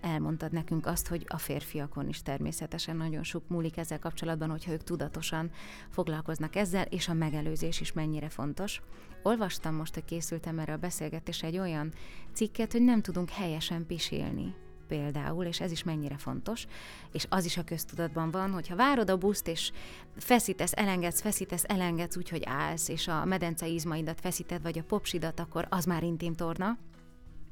elmondtad 0.00 0.52
nekünk 0.52 0.86
azt, 0.86 1.08
hogy 1.08 1.24
a 1.28 1.38
férfiakon 1.38 2.08
is 2.08 2.22
természetesen 2.22 2.96
nagyon 2.96 3.22
sok 3.22 3.48
múlik 3.48 3.76
ezzel 3.76 3.98
kapcsolatban, 3.98 4.50
hogyha 4.50 4.72
ők 4.72 4.82
tudatosan 4.82 5.50
foglalkoznak 5.88 6.56
ezzel, 6.56 6.84
és 6.84 7.08
a 7.08 7.14
megelőzés 7.14 7.80
is 7.80 7.92
mennyire 7.92 8.28
fontos. 8.28 8.80
Olvastam 9.22 9.74
most, 9.74 9.94
hogy 9.94 10.04
készültem 10.04 10.58
erre 10.58 10.72
a 10.72 10.76
beszélgetésre 10.76 11.46
egy 11.46 11.58
olyan 11.58 11.92
cikket, 12.32 12.72
hogy 12.72 12.82
nem 12.82 13.02
tudunk 13.02 13.30
helyesen 13.30 13.86
pisélni 13.86 14.54
például, 14.90 15.44
és 15.44 15.60
ez 15.60 15.70
is 15.70 15.82
mennyire 15.82 16.16
fontos, 16.16 16.66
és 17.12 17.26
az 17.28 17.44
is 17.44 17.56
a 17.56 17.64
köztudatban 17.64 18.30
van, 18.30 18.50
hogyha 18.50 18.76
várod 18.76 19.10
a 19.10 19.16
buszt, 19.16 19.48
és 19.48 19.72
feszítesz, 20.16 20.72
elengedsz, 20.74 21.20
feszítesz, 21.20 21.64
elengedsz, 21.66 22.16
úgyhogy 22.16 22.42
állsz, 22.44 22.88
és 22.88 23.08
a 23.08 23.24
medence 23.24 23.66
izmaidat 23.66 24.20
feszíted, 24.20 24.62
vagy 24.62 24.78
a 24.78 24.82
popsidat, 24.82 25.40
akkor 25.40 25.66
az 25.68 25.84
már 25.84 26.02
intim 26.02 26.34
torna, 26.34 26.78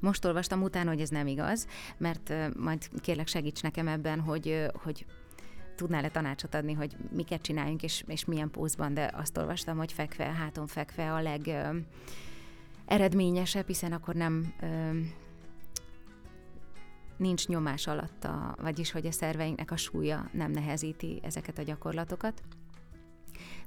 most 0.01 0.24
olvastam 0.24 0.62
utána, 0.62 0.90
hogy 0.90 1.01
ez 1.01 1.09
nem 1.09 1.27
igaz, 1.27 1.66
mert 1.96 2.33
majd 2.57 2.88
kérlek 3.01 3.27
segíts 3.27 3.62
nekem 3.62 3.88
ebben, 3.88 4.20
hogy, 4.20 4.66
hogy 4.72 5.07
tudnál-e 5.77 6.09
tanácsot 6.09 6.55
adni, 6.55 6.72
hogy 6.72 6.96
miket 7.11 7.42
csináljunk, 7.42 7.83
és, 7.83 8.05
és 8.07 8.24
milyen 8.24 8.51
pózban, 8.51 8.94
de 8.94 9.11
azt 9.14 9.37
olvastam, 9.37 9.77
hogy 9.77 9.92
fekve, 9.92 10.24
háton 10.24 10.66
fekve 10.66 11.12
a 11.12 11.22
leg 11.22 11.51
eredményesebb, 12.87 13.66
hiszen 13.66 13.92
akkor 13.92 14.14
nem 14.14 14.55
uh, 14.62 14.96
nincs 17.18 17.46
nyomás 17.46 17.87
alatta, 17.87 18.54
vagyis 18.61 18.90
hogy 18.90 19.07
a 19.07 19.12
szerveinknek 19.12 19.70
a 19.70 19.76
súlya 19.76 20.28
nem 20.33 20.50
nehezíti 20.50 21.20
ezeket 21.22 21.59
a 21.59 21.62
gyakorlatokat. 21.62 22.42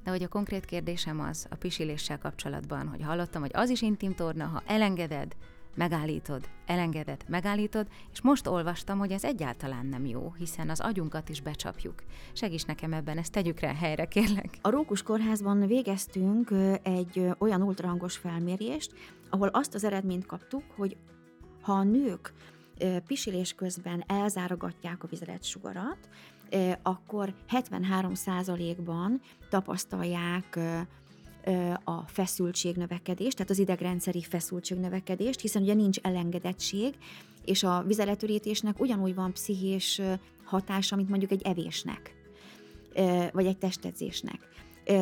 De 0.03 0.11
hogy 0.11 0.23
a 0.23 0.27
konkrét 0.27 0.65
kérdésem 0.65 1.19
az 1.19 1.47
a 1.49 1.55
pisiléssel 1.55 2.17
kapcsolatban, 2.17 2.87
hogy 2.87 3.01
hallottam, 3.01 3.41
hogy 3.41 3.51
az 3.53 3.69
is 3.69 3.81
intim 3.81 4.13
torna, 4.15 4.45
ha 4.45 4.63
elengeded, 4.65 5.35
megállítod, 5.75 6.49
elengeded, 6.65 7.23
megállítod, 7.27 7.87
és 8.11 8.21
most 8.21 8.47
olvastam, 8.47 8.97
hogy 8.97 9.11
ez 9.11 9.23
egyáltalán 9.23 9.85
nem 9.85 10.05
jó, 10.05 10.33
hiszen 10.37 10.69
az 10.69 10.79
agyunkat 10.79 11.29
is 11.29 11.41
becsapjuk. 11.41 12.03
Segíts 12.33 12.65
nekem 12.65 12.93
ebben, 12.93 13.17
ezt 13.17 13.31
tegyük 13.31 13.59
rá 13.59 13.73
helyre, 13.73 14.05
kérlek. 14.05 14.57
A 14.61 14.69
Rókus 14.69 15.01
Kórházban 15.01 15.67
végeztünk 15.67 16.51
egy 16.83 17.27
olyan 17.37 17.61
ultrahangos 17.61 18.17
felmérést, 18.17 18.93
ahol 19.29 19.47
azt 19.47 19.73
az 19.73 19.83
eredményt 19.83 20.25
kaptuk, 20.25 20.63
hogy 20.75 20.97
ha 21.61 21.73
a 21.73 21.83
nők 21.83 22.33
pisilés 23.07 23.53
közben 23.53 24.03
elzárogatják 24.07 25.03
a 25.03 25.07
vizeletsugarat, 25.07 26.09
akkor 26.81 27.33
73%-ban 27.49 29.21
tapasztalják 29.49 30.59
a 31.83 32.01
feszültségnövekedést, 32.07 33.35
tehát 33.35 33.51
az 33.51 33.59
idegrendszeri 33.59 34.21
feszültségnövekedést, 34.21 35.39
hiszen 35.39 35.61
ugye 35.61 35.73
nincs 35.73 35.99
elengedettség, 36.01 36.95
és 37.45 37.63
a 37.63 37.83
vizeletürítésnek 37.87 38.79
ugyanúgy 38.79 39.15
van 39.15 39.33
pszichés 39.33 40.01
hatása, 40.43 40.95
mint 40.95 41.09
mondjuk 41.09 41.31
egy 41.31 41.41
evésnek, 41.41 42.15
vagy 43.31 43.45
egy 43.45 43.57
testedzésnek. 43.57 44.39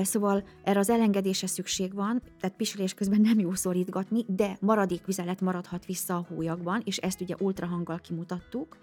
Szóval 0.04 0.44
erre 0.64 0.80
az 0.80 0.90
elengedése 0.90 1.48
szükség 1.48 1.94
van, 1.94 2.22
tehát 2.40 2.56
pisilés 2.56 2.94
közben 2.94 3.22
nem 3.22 3.40
jó 3.40 3.54
szorítgatni, 3.54 4.26
de 4.28 4.58
maradék 4.62 5.06
vizelet 5.06 5.42
maradhat 5.42 5.86
vissza 5.86 6.16
a 6.16 6.26
hólyagban, 6.34 6.82
és 6.86 6.98
ezt 6.98 7.22
ugye 7.22 7.36
ultrahanggal 7.40 8.00
kimutattuk, 8.00 8.78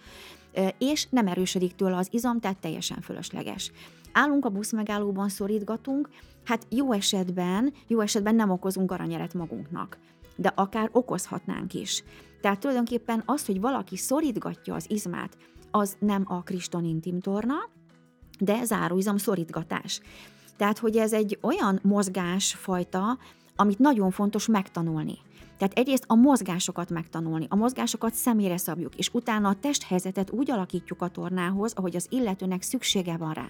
és 0.79 1.07
nem 1.11 1.27
erősödik 1.27 1.75
tőle 1.75 1.97
az 1.97 2.09
izom, 2.11 2.41
tehát 2.41 2.59
teljesen 2.59 3.01
fölösleges. 3.01 3.73
Állunk 4.13 4.45
a 4.45 4.49
buszmegállóban, 4.49 5.29
szorítgatunk, 5.29 6.09
hát 6.45 6.67
jó 6.71 6.93
esetben, 6.93 7.73
jó 7.87 8.01
esetben 8.01 8.35
nem 8.35 8.51
okozunk 8.51 8.93
aranyeret 8.93 9.35
magunknak, 9.35 9.99
de 10.37 10.53
akár 10.55 10.89
okozhatnánk 10.93 11.75
is. 11.75 12.05
Tehát 12.41 12.61
tulajdonképpen 12.61 13.23
az, 13.27 13.47
hogy 13.47 13.61
valaki 13.61 13.97
szorítgatja 13.97 14.75
az 14.75 14.85
izmát, 14.89 15.37
az 15.71 15.97
nem 15.99 16.25
a 16.27 16.43
kriston 16.43 17.01
torna, 17.21 17.55
de 18.39 18.65
záróizom 18.65 19.17
szorítgatás. 19.17 20.01
Tehát, 20.57 20.79
hogy 20.79 20.97
ez 20.97 21.13
egy 21.13 21.39
olyan 21.41 21.81
mozgásfajta, 21.83 23.19
amit 23.57 23.79
nagyon 23.79 24.11
fontos 24.11 24.47
megtanulni. 24.47 25.19
Tehát 25.59 25.79
egyrészt 25.79 26.05
a 26.07 26.15
mozgásokat 26.15 26.91
megtanulni, 26.91 27.47
a 27.49 27.57
mozgásokat 27.57 28.15
személyre 28.15 28.57
szabjuk, 28.57 28.95
és 28.95 29.11
utána 29.13 29.49
a 29.49 29.57
testhelyzetet 29.61 30.31
úgy 30.31 30.51
alakítjuk 30.51 31.03
a 31.03 31.09
tornához, 31.09 31.73
ahogy 31.73 31.97
az 31.97 32.07
illetőnek 32.11 32.63
szüksége 32.63 33.17
van 33.17 33.33
rá 33.33 33.47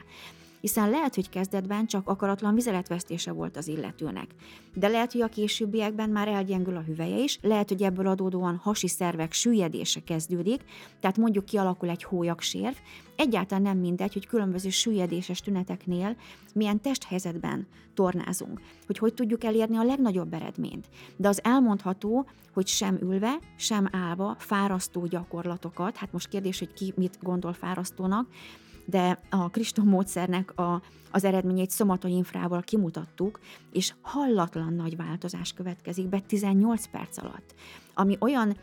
hiszen 0.60 0.90
lehet, 0.90 1.14
hogy 1.14 1.28
kezdetben 1.28 1.86
csak 1.86 2.08
akaratlan 2.08 2.54
vizeletvesztése 2.54 3.32
volt 3.32 3.56
az 3.56 3.68
illetőnek. 3.68 4.26
De 4.74 4.88
lehet, 4.88 5.12
hogy 5.12 5.20
a 5.20 5.28
későbbiekben 5.28 6.10
már 6.10 6.28
elgyengül 6.28 6.76
a 6.76 6.82
hüveje 6.82 7.18
is, 7.18 7.38
lehet, 7.42 7.68
hogy 7.68 7.82
ebből 7.82 8.06
adódóan 8.06 8.56
hasi 8.56 8.88
szervek 8.88 9.32
süllyedése 9.32 10.00
kezdődik, 10.00 10.62
tehát 11.00 11.16
mondjuk 11.16 11.44
kialakul 11.44 11.88
egy 11.88 12.06
sérv. 12.38 12.74
Egyáltalán 13.16 13.62
nem 13.62 13.78
mindegy, 13.78 14.12
hogy 14.12 14.26
különböző 14.26 14.70
süllyedéses 14.70 15.40
tüneteknél 15.40 16.16
milyen 16.54 16.80
testhelyzetben 16.80 17.66
tornázunk, 17.94 18.60
hogy 18.86 18.98
hogy 18.98 19.14
tudjuk 19.14 19.44
elérni 19.44 19.76
a 19.76 19.84
legnagyobb 19.84 20.32
eredményt. 20.32 20.88
De 21.16 21.28
az 21.28 21.44
elmondható, 21.44 22.26
hogy 22.52 22.66
sem 22.66 22.98
ülve, 23.02 23.38
sem 23.56 23.88
állva 23.92 24.36
fárasztó 24.38 25.06
gyakorlatokat, 25.06 25.96
hát 25.96 26.12
most 26.12 26.28
kérdés, 26.28 26.58
hogy 26.58 26.72
ki 26.72 26.92
mit 26.96 27.18
gondol 27.22 27.52
fárasztónak, 27.52 28.28
de 28.86 29.18
a 29.30 29.48
Kriston 29.48 29.86
módszernek 29.86 30.58
a, 30.58 30.82
az 31.10 31.24
eredményét 31.24 31.70
szomatoinfrával 31.70 32.62
kimutattuk, 32.62 33.40
és 33.72 33.94
hallatlan 34.00 34.72
nagy 34.72 34.96
változás 34.96 35.52
következik 35.52 36.08
be 36.08 36.20
18 36.20 36.86
perc 36.86 37.18
alatt, 37.18 37.54
ami 37.94 38.16
olyan 38.20 38.56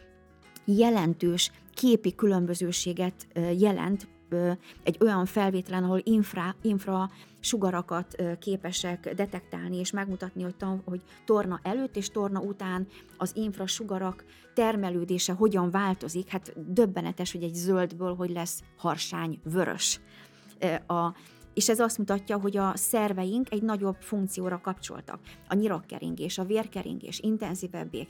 jelentős 0.65 1.51
képi 1.73 2.15
különbözőséget 2.15 3.27
jelent 3.57 4.07
egy 4.83 4.97
olyan 4.99 5.25
felvételen, 5.25 5.83
ahol 5.83 6.01
infra, 6.03 6.55
infra 6.61 7.09
sugarakat 7.39 8.15
képesek 8.39 9.13
detektálni 9.15 9.77
és 9.77 9.91
megmutatni, 9.91 10.43
hogy, 10.43 10.55
hogy 10.85 11.01
torna 11.25 11.59
előtt 11.63 11.95
és 11.95 12.09
torna 12.09 12.39
után 12.39 12.87
az 13.17 13.31
infrasugarak 13.35 14.25
termelődése 14.53 15.33
hogyan 15.33 15.71
változik. 15.71 16.27
Hát 16.27 16.73
döbbenetes, 16.73 17.31
hogy 17.31 17.43
egy 17.43 17.53
zöldből 17.53 18.15
hogy 18.15 18.29
lesz 18.29 18.63
harsány 18.77 19.39
vörös. 19.43 19.99
A, 20.87 21.13
és 21.53 21.69
ez 21.69 21.79
azt 21.79 21.97
mutatja, 21.97 22.39
hogy 22.39 22.57
a 22.57 22.71
szerveink 22.75 23.51
egy 23.51 23.61
nagyobb 23.61 23.95
funkcióra 23.99 24.61
kapcsoltak. 24.61 25.19
A 25.47 25.53
nyirokkeringés, 25.53 26.37
a 26.37 26.43
vérkeringés 26.43 27.19
intenzívebbé 27.19 28.07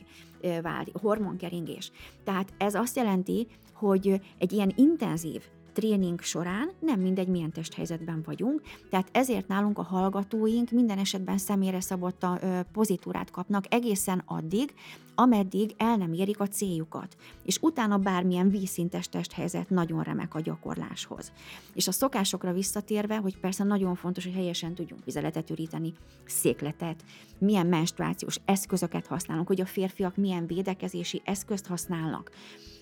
vált, 0.61 0.91
hormonkeringés. 1.01 1.91
Tehát 2.23 2.53
ez 2.57 2.75
azt 2.75 2.95
jelenti, 2.95 3.47
hogy 3.73 4.21
egy 4.37 4.51
ilyen 4.51 4.73
intenzív 4.75 5.41
tréning 5.73 6.21
során 6.21 6.71
nem 6.79 6.99
mindegy, 6.99 7.27
milyen 7.27 7.51
testhelyzetben 7.51 8.21
vagyunk, 8.25 8.61
tehát 8.89 9.09
ezért 9.11 9.47
nálunk 9.47 9.77
a 9.77 9.83
hallgatóink 9.83 10.71
minden 10.71 10.97
esetben 10.97 11.37
személyre 11.37 11.81
szabott 11.81 12.23
a 12.23 12.39
pozitúrát 12.71 13.31
kapnak 13.31 13.73
egészen 13.73 14.21
addig, 14.25 14.73
ameddig 15.15 15.73
el 15.77 15.95
nem 15.95 16.13
érik 16.13 16.39
a 16.39 16.47
céljukat, 16.47 17.15
és 17.43 17.57
utána 17.61 17.97
bármilyen 17.97 18.49
vízszintes 18.49 19.09
testhelyzet 19.09 19.69
nagyon 19.69 20.03
remek 20.03 20.35
a 20.35 20.41
gyakorláshoz. 20.41 21.31
És 21.73 21.87
a 21.87 21.91
szokásokra 21.91 22.53
visszatérve, 22.53 23.17
hogy 23.17 23.37
persze 23.37 23.63
nagyon 23.63 23.95
fontos, 23.95 24.23
hogy 24.23 24.33
helyesen 24.33 24.73
tudjunk 24.73 25.05
vizeletet 25.05 25.49
üríteni, 25.49 25.93
székletet, 26.25 27.03
milyen 27.37 27.67
menstruációs 27.67 28.39
eszközöket 28.45 29.07
használunk, 29.07 29.47
hogy 29.47 29.61
a 29.61 29.65
férfiak 29.65 30.15
milyen 30.15 30.47
védekezési 30.47 31.21
eszközt 31.25 31.67
használnak, 31.67 32.31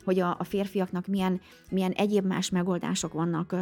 hogy 0.03 0.19
a, 0.19 0.35
a 0.39 0.43
férfiaknak 0.43 1.07
milyen, 1.07 1.41
milyen 1.69 1.91
egyéb 1.91 2.25
más 2.25 2.49
megoldások 2.49 3.13
vannak 3.13 3.55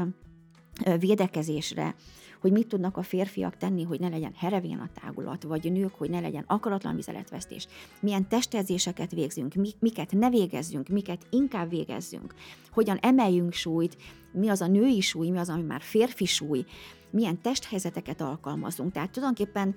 védekezésre, 0.99 1.95
hogy 2.41 2.51
mit 2.51 2.67
tudnak 2.67 2.97
a 2.97 3.03
férfiak 3.03 3.57
tenni, 3.57 3.83
hogy 3.83 3.99
ne 3.99 4.09
legyen 4.09 4.33
herevén 4.35 4.77
a 4.77 4.89
tágulat, 5.01 5.43
vagy 5.43 5.71
nők, 5.71 5.93
hogy 5.93 6.09
ne 6.09 6.19
legyen 6.19 6.43
akaratlan 6.47 6.95
vizeletvesztés. 6.95 7.67
Milyen 8.01 8.27
testedzéseket 8.27 9.11
végzünk, 9.11 9.53
miket 9.79 10.11
ne 10.11 10.29
végezzünk, 10.29 10.87
miket 10.87 11.27
inkább 11.29 11.69
végezzünk, 11.69 12.33
hogyan 12.71 12.97
emeljünk 12.97 13.53
súlyt, 13.53 13.97
mi 14.31 14.49
az 14.49 14.61
a 14.61 14.67
női 14.67 15.01
súly, 15.01 15.29
mi 15.29 15.37
az, 15.37 15.49
ami 15.49 15.61
már 15.61 15.81
férfi 15.81 16.25
súly, 16.25 16.65
milyen 17.11 17.41
testhelyzeteket 17.41 18.21
alkalmazunk. 18.21 18.91
Tehát 18.91 19.11
tulajdonképpen, 19.11 19.75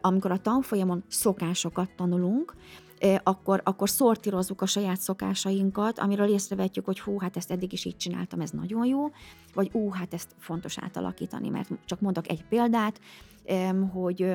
amikor 0.00 0.30
a 0.30 0.40
tanfolyamon 0.40 1.04
szokásokat 1.08 1.90
tanulunk, 1.96 2.54
akkor, 3.22 3.60
akkor 3.64 3.88
szortírozzuk 3.88 4.60
a 4.60 4.66
saját 4.66 5.00
szokásainkat, 5.00 5.98
amiről 5.98 6.28
észrevetjük, 6.28 6.84
hogy 6.84 7.00
hú, 7.00 7.18
hát 7.18 7.36
ezt 7.36 7.50
eddig 7.50 7.72
is 7.72 7.84
így 7.84 7.96
csináltam, 7.96 8.40
ez 8.40 8.50
nagyon 8.50 8.86
jó, 8.86 9.10
vagy 9.54 9.70
ú, 9.72 9.90
hát 9.90 10.14
ezt 10.14 10.34
fontos 10.38 10.78
átalakítani, 10.78 11.48
mert 11.48 11.68
csak 11.84 12.00
mondok 12.00 12.28
egy 12.28 12.44
példát, 12.44 13.00
hogy, 13.92 14.34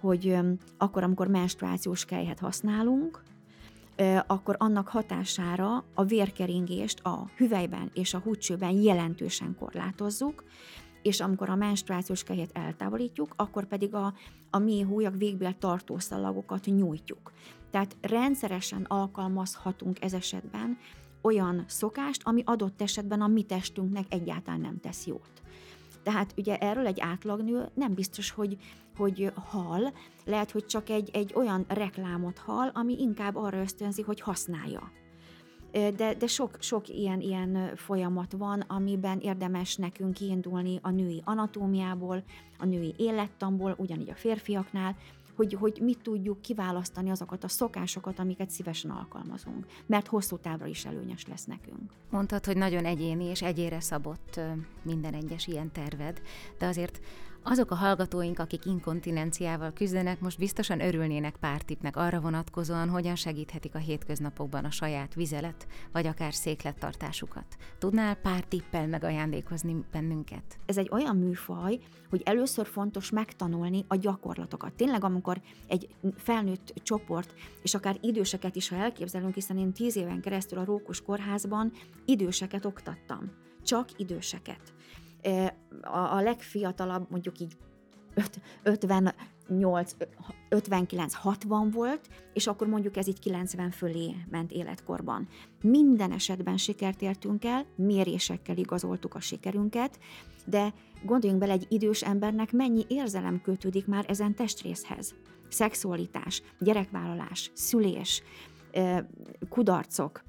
hogy 0.00 0.36
akkor, 0.78 1.02
amikor 1.02 1.26
menstruációs 1.26 2.04
kelyhet 2.04 2.38
használunk, 2.38 3.22
akkor 4.26 4.56
annak 4.58 4.88
hatására 4.88 5.84
a 5.94 6.04
vérkeringést 6.04 7.00
a 7.00 7.30
hüvelyben 7.36 7.90
és 7.94 8.14
a 8.14 8.18
húcsőben 8.18 8.70
jelentősen 8.70 9.56
korlátozzuk, 9.58 10.44
és 11.02 11.20
amikor 11.20 11.50
a 11.50 11.54
menstruációs 11.54 12.22
kehét 12.22 12.50
eltávolítjuk, 12.52 13.32
akkor 13.36 13.66
pedig 13.66 13.94
a, 13.94 14.14
a 14.50 14.58
mély 14.58 14.82
hújak 14.82 15.16
végbél 15.16 15.58
tartószalagokat 15.58 16.64
nyújtjuk. 16.64 17.32
Tehát 17.70 17.96
rendszeresen 18.00 18.82
alkalmazhatunk 18.82 20.02
ez 20.02 20.12
esetben 20.12 20.78
olyan 21.22 21.64
szokást, 21.66 22.20
ami 22.24 22.42
adott 22.44 22.82
esetben 22.82 23.20
a 23.20 23.26
mi 23.26 23.42
testünknek 23.42 24.04
egyáltalán 24.08 24.60
nem 24.60 24.80
tesz 24.80 25.06
jót. 25.06 25.42
Tehát 26.02 26.34
ugye 26.36 26.56
erről 26.56 26.86
egy 26.86 27.00
átlagnő 27.00 27.68
nem 27.74 27.94
biztos, 27.94 28.30
hogy, 28.30 28.56
hogy 28.96 29.32
hal, 29.34 29.92
lehet, 30.24 30.50
hogy 30.50 30.66
csak 30.66 30.88
egy, 30.88 31.10
egy 31.12 31.32
olyan 31.34 31.64
reklámot 31.68 32.38
hal, 32.38 32.70
ami 32.74 33.00
inkább 33.00 33.36
arra 33.36 33.60
ösztönzi, 33.60 34.02
hogy 34.02 34.20
használja 34.20 34.90
de, 35.72 36.14
de 36.14 36.26
sok, 36.26 36.56
sok 36.58 36.88
ilyen, 36.88 37.20
ilyen 37.20 37.76
folyamat 37.76 38.32
van, 38.32 38.60
amiben 38.60 39.18
érdemes 39.18 39.76
nekünk 39.76 40.14
kiindulni 40.14 40.78
a 40.82 40.90
női 40.90 41.22
anatómiából, 41.24 42.22
a 42.58 42.64
női 42.64 42.94
élettamból, 42.96 43.74
ugyanígy 43.78 44.10
a 44.10 44.14
férfiaknál, 44.14 44.96
hogy, 45.40 45.54
hogy 45.54 45.78
mit 45.82 45.98
tudjuk 46.02 46.40
kiválasztani 46.40 47.10
azokat 47.10 47.44
a 47.44 47.48
szokásokat, 47.48 48.18
amiket 48.18 48.50
szívesen 48.50 48.90
alkalmazunk, 48.90 49.66
mert 49.86 50.06
hosszú 50.06 50.38
távra 50.38 50.66
is 50.66 50.84
előnyös 50.84 51.26
lesz 51.26 51.44
nekünk. 51.44 51.92
Mondtad, 52.10 52.44
hogy 52.44 52.56
nagyon 52.56 52.84
egyéni 52.84 53.24
és 53.24 53.42
egyére 53.42 53.80
szabott 53.80 54.40
minden 54.82 55.14
egyes 55.14 55.46
ilyen 55.46 55.72
terved, 55.72 56.20
de 56.58 56.66
azért 56.66 57.00
azok 57.42 57.70
a 57.70 57.74
hallgatóink, 57.74 58.38
akik 58.38 58.64
inkontinenciával 58.64 59.72
küzdenek, 59.72 60.20
most 60.20 60.38
biztosan 60.38 60.80
örülnének 60.80 61.36
pár 61.36 61.62
tipnek 61.62 61.96
arra 61.96 62.20
vonatkozóan, 62.20 62.88
hogyan 62.88 63.14
segíthetik 63.14 63.74
a 63.74 63.78
hétköznapokban 63.78 64.64
a 64.64 64.70
saját 64.70 65.14
vizelet, 65.14 65.66
vagy 65.92 66.06
akár 66.06 66.34
széklettartásukat. 66.34 67.56
Tudnál 67.78 68.14
pár 68.14 68.44
tippel 68.44 68.86
megajándékozni 68.86 69.84
bennünket? 69.92 70.58
Ez 70.66 70.76
egy 70.76 70.88
olyan 70.92 71.16
műfaj, 71.16 71.78
hogy 72.10 72.22
először 72.24 72.66
fontos 72.66 73.10
megtanulni 73.10 73.84
a 73.88 73.96
gyakorlatokat. 73.96 74.72
Tényleg, 74.72 75.04
amikor 75.04 75.40
egy 75.66 75.88
felnőtt 76.16 76.72
csoport, 76.82 77.34
és 77.62 77.74
akár 77.74 77.96
időseket 78.00 78.56
is, 78.56 78.68
ha 78.68 78.76
elképzelünk, 78.76 79.34
hiszen 79.34 79.58
én 79.58 79.72
tíz 79.72 79.96
éven 79.96 80.20
keresztül 80.20 80.58
a 80.58 80.64
Rókus 80.64 81.02
Kórházban 81.02 81.72
időseket 82.04 82.64
oktattam. 82.64 83.30
Csak 83.62 83.88
időseket 83.96 84.72
a, 85.82 85.98
a 85.98 86.20
legfiatalabb, 86.20 87.10
mondjuk 87.10 87.40
így 87.40 87.56
58, 88.62 89.94
59, 90.48 91.14
60 91.14 91.70
volt, 91.70 92.08
és 92.32 92.46
akkor 92.46 92.66
mondjuk 92.66 92.96
ez 92.96 93.06
így 93.06 93.18
90 93.18 93.70
fölé 93.70 94.14
ment 94.30 94.52
életkorban. 94.52 95.28
Minden 95.62 96.12
esetben 96.12 96.56
sikert 96.56 97.02
értünk 97.02 97.44
el, 97.44 97.66
mérésekkel 97.76 98.56
igazoltuk 98.56 99.14
a 99.14 99.20
sikerünket, 99.20 99.98
de 100.46 100.74
gondoljunk 101.04 101.42
bele, 101.42 101.52
egy 101.52 101.66
idős 101.68 102.02
embernek 102.02 102.52
mennyi 102.52 102.84
érzelem 102.88 103.40
kötődik 103.42 103.86
már 103.86 104.04
ezen 104.08 104.34
testrészhez. 104.34 105.14
Szexualitás, 105.48 106.42
gyerekvállalás, 106.58 107.50
szülés, 107.54 108.22
kudarcok. 109.48 110.22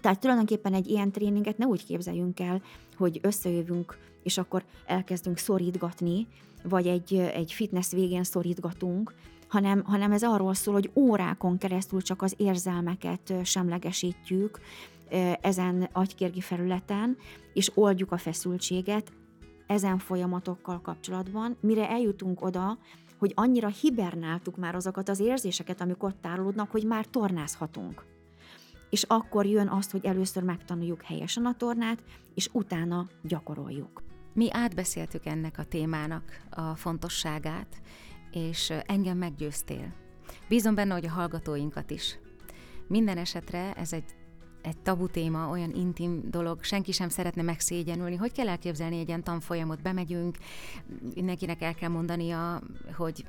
Tehát 0.00 0.20
tulajdonképpen 0.20 0.74
egy 0.74 0.86
ilyen 0.86 1.12
tréninget 1.12 1.58
ne 1.58 1.66
úgy 1.66 1.84
képzeljünk 1.84 2.40
el, 2.40 2.62
hogy 2.96 3.18
összejövünk 3.22 3.98
és 4.24 4.38
akkor 4.38 4.64
elkezdünk 4.86 5.38
szorítgatni, 5.38 6.26
vagy 6.62 6.86
egy, 6.86 7.14
egy 7.14 7.52
fitness 7.52 7.90
végén 7.90 8.24
szorítgatunk, 8.24 9.14
hanem, 9.48 9.84
hanem 9.84 10.12
ez 10.12 10.22
arról 10.22 10.54
szól, 10.54 10.74
hogy 10.74 10.90
órákon 10.94 11.58
keresztül 11.58 12.02
csak 12.02 12.22
az 12.22 12.34
érzelmeket 12.36 13.34
semlegesítjük 13.42 14.60
ezen 15.40 15.88
agykérgi 15.92 16.40
felületen, 16.40 17.16
és 17.52 17.70
oldjuk 17.74 18.12
a 18.12 18.18
feszültséget 18.18 19.12
ezen 19.66 19.98
folyamatokkal 19.98 20.80
kapcsolatban, 20.80 21.56
mire 21.60 21.88
eljutunk 21.88 22.42
oda, 22.42 22.78
hogy 23.18 23.32
annyira 23.34 23.68
hibernáltuk 23.68 24.56
már 24.56 24.74
azokat 24.74 25.08
az 25.08 25.20
érzéseket, 25.20 25.80
amik 25.80 26.02
ott 26.02 26.20
tárolódnak, 26.20 26.70
hogy 26.70 26.84
már 26.84 27.06
tornázhatunk. 27.06 28.04
És 28.90 29.02
akkor 29.02 29.46
jön 29.46 29.68
azt, 29.68 29.90
hogy 29.90 30.04
először 30.04 30.42
megtanuljuk 30.42 31.02
helyesen 31.02 31.46
a 31.46 31.56
tornát, 31.56 32.02
és 32.34 32.48
utána 32.52 33.08
gyakoroljuk. 33.22 34.03
Mi 34.34 34.48
átbeszéltük 34.52 35.26
ennek 35.26 35.58
a 35.58 35.64
témának 35.64 36.42
a 36.50 36.74
fontosságát, 36.74 37.80
és 38.30 38.72
engem 38.86 39.18
meggyőztél. 39.18 39.94
Bízom 40.48 40.74
benne, 40.74 40.92
hogy 40.94 41.06
a 41.06 41.10
hallgatóinkat 41.10 41.90
is. 41.90 42.18
Minden 42.88 43.18
esetre 43.18 43.72
ez 43.72 43.92
egy 43.92 44.14
egy 44.64 44.78
tabu 44.78 45.06
téma, 45.06 45.48
olyan 45.48 45.70
intim 45.74 46.20
dolog, 46.30 46.62
senki 46.62 46.92
sem 46.92 47.08
szeretne 47.08 47.42
megszégyenülni. 47.42 48.16
Hogy 48.16 48.32
kell 48.32 48.48
elképzelni 48.48 48.98
egy 48.98 49.08
ilyen 49.08 49.22
tanfolyamot? 49.22 49.82
Bemegyünk, 49.82 50.36
mindenkinek 51.14 51.62
el 51.62 51.74
kell 51.74 51.88
mondania, 51.88 52.60
hogy 52.96 53.24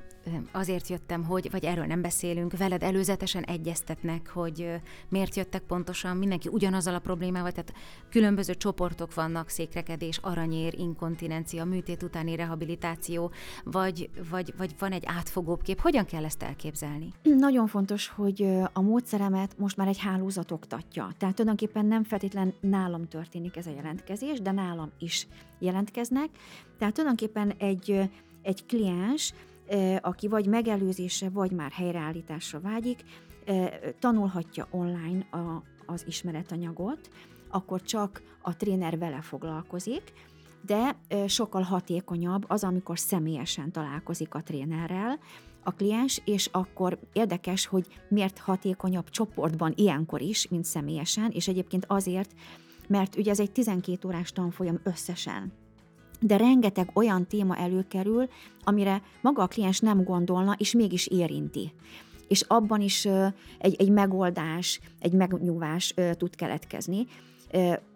azért 0.52 0.88
jöttem, 0.88 1.24
hogy, 1.24 1.50
vagy 1.50 1.64
erről 1.64 1.84
nem 1.84 2.02
beszélünk, 2.02 2.56
veled 2.56 2.82
előzetesen 2.82 3.42
egyeztetnek, 3.42 4.28
hogy 4.28 4.80
miért 5.08 5.36
jöttek 5.36 5.62
pontosan, 5.62 6.16
mindenki 6.16 6.48
ugyanazzal 6.52 6.94
a 6.94 6.98
problémával, 6.98 7.52
tehát 7.52 7.72
különböző 8.10 8.54
csoportok 8.54 9.14
vannak, 9.14 9.48
székrekedés, 9.48 10.18
aranyér, 10.18 10.74
inkontinencia, 10.78 11.64
műtét 11.64 12.02
utáni 12.02 12.36
rehabilitáció, 12.36 13.30
vagy, 13.64 14.10
vagy, 14.30 14.54
vagy 14.56 14.74
van 14.78 14.92
egy 14.92 15.04
átfogóbb 15.06 15.62
kép. 15.62 15.80
Hogyan 15.80 16.04
kell 16.04 16.24
ezt 16.24 16.42
elképzelni? 16.42 17.12
Nagyon 17.22 17.66
fontos, 17.66 18.08
hogy 18.08 18.42
a 18.72 18.80
módszeremet 18.80 19.58
most 19.58 19.76
már 19.76 19.88
egy 19.88 19.98
hálózat 19.98 20.50
oktatja. 20.50 21.12
Tehát 21.26 21.40
tulajdonképpen 21.40 21.86
nem 21.86 22.04
feltétlen 22.04 22.54
nálam 22.60 23.08
történik 23.08 23.56
ez 23.56 23.66
a 23.66 23.70
jelentkezés, 23.70 24.40
de 24.40 24.50
nálam 24.50 24.90
is 24.98 25.26
jelentkeznek. 25.58 26.28
Tehát 26.78 26.94
tulajdonképpen 26.94 27.52
egy, 27.58 28.10
egy 28.42 28.66
kliens, 28.66 29.34
aki 30.00 30.28
vagy 30.28 30.46
megelőzésre, 30.46 31.30
vagy 31.30 31.50
már 31.50 31.70
helyreállításra 31.70 32.60
vágyik, 32.60 33.02
tanulhatja 33.98 34.66
online 34.70 35.26
a, 35.30 35.62
az 35.86 36.04
ismeretanyagot, 36.06 37.08
akkor 37.48 37.82
csak 37.82 38.22
a 38.42 38.56
tréner 38.56 38.98
vele 38.98 39.20
foglalkozik, 39.20 40.12
de 40.66 40.96
sokkal 41.26 41.62
hatékonyabb 41.62 42.44
az, 42.48 42.64
amikor 42.64 42.98
személyesen 42.98 43.72
találkozik 43.72 44.34
a 44.34 44.42
trénerrel, 44.42 45.18
a 45.66 45.72
kliens, 45.72 46.22
és 46.24 46.48
akkor 46.52 46.98
érdekes, 47.12 47.66
hogy 47.66 47.86
miért 48.08 48.38
hatékonyabb 48.38 49.10
csoportban 49.10 49.72
ilyenkor 49.76 50.20
is, 50.20 50.48
mint 50.48 50.64
személyesen, 50.64 51.30
és 51.30 51.48
egyébként 51.48 51.84
azért, 51.88 52.30
mert 52.88 53.16
ugye 53.16 53.30
ez 53.30 53.40
egy 53.40 53.52
12 53.52 54.08
órás 54.08 54.32
tanfolyam 54.32 54.80
összesen. 54.82 55.52
De 56.20 56.36
rengeteg 56.36 56.90
olyan 56.94 57.26
téma 57.26 57.56
előkerül, 57.56 58.28
amire 58.64 59.02
maga 59.20 59.42
a 59.42 59.46
kliens 59.46 59.80
nem 59.80 60.04
gondolna, 60.04 60.54
és 60.58 60.72
mégis 60.72 61.06
érinti 61.06 61.72
és 62.28 62.40
abban 62.40 62.80
is 62.80 63.04
egy, 63.58 63.74
egy 63.78 63.90
megoldás, 63.90 64.80
egy 64.98 65.12
megnyugvás 65.12 65.94
tud 66.12 66.36
keletkezni 66.36 67.06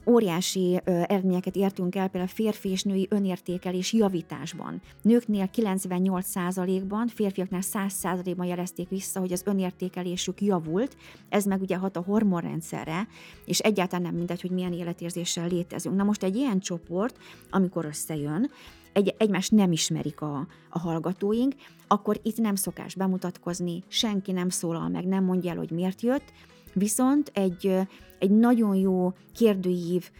óriási 0.07 0.81
eredményeket 0.85 1.57
értünk 1.57 1.95
el 1.95 2.09
például 2.09 2.33
férfi 2.33 2.69
és 2.69 2.83
női 2.83 3.07
önértékelés 3.11 3.93
javításban. 3.93 4.83
Nőknél 5.03 5.51
98%-ban, 5.57 7.09
férfiaknál 7.09 7.61
100%-ban 7.73 8.47
jelezték 8.47 8.89
vissza, 8.89 9.21
hogy 9.21 9.33
az 9.33 9.43
önértékelésük 9.45 10.41
javult, 10.41 10.97
ez 11.29 11.45
meg 11.45 11.61
ugye 11.61 11.77
hat 11.77 11.97
a 11.97 12.03
hormonrendszerre, 12.07 13.09
és 13.45 13.59
egyáltalán 13.59 14.05
nem 14.05 14.15
mindegy, 14.15 14.41
hogy 14.41 14.51
milyen 14.51 14.73
életérzéssel 14.73 15.49
létezünk. 15.49 15.97
Na 15.97 16.05
most 16.05 16.23
egy 16.23 16.37
ilyen 16.37 16.61
csoport, 16.61 17.17
amikor 17.51 17.85
összejön, 17.85 18.51
egy, 18.93 19.15
egymást 19.19 19.53
nem 19.53 19.73
ismerik 19.73 20.21
a, 20.21 20.47
a 20.71 20.79
hallgatóink, 20.79 21.55
akkor 21.87 22.21
itt 22.23 22.37
nem 22.37 22.55
szokás 22.55 22.95
bemutatkozni, 22.95 23.83
senki 23.89 24.33
nem 24.33 24.49
szólal 24.49 24.89
meg, 24.89 25.07
nem 25.07 25.25
mondja 25.25 25.51
el, 25.51 25.57
hogy 25.57 25.71
miért 25.71 26.03
jött, 26.03 26.33
Viszont 26.73 27.31
egy, 27.35 27.77
egy 28.19 28.31
nagyon 28.31 28.75
jó 28.75 29.13
kérdőív 29.35 30.11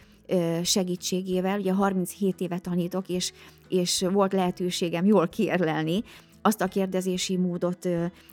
segítségével, 0.63 1.59
ugye 1.59 1.73
37 1.73 2.39
éve 2.39 2.59
tanítok, 2.59 3.09
és, 3.09 3.33
és 3.67 4.05
volt 4.11 4.33
lehetőségem 4.33 5.05
jól 5.05 5.27
kiérlelni 5.27 6.03
azt 6.41 6.61
a 6.61 6.67
kérdezési 6.67 7.37
módot 7.37 7.87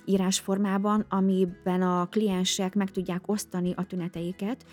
írásformában, 0.04 1.04
amiben 1.08 1.82
a 1.82 2.06
kliensek 2.06 2.74
meg 2.74 2.90
tudják 2.90 3.28
osztani 3.28 3.72
a 3.76 3.86
tüneteiket, 3.86 4.64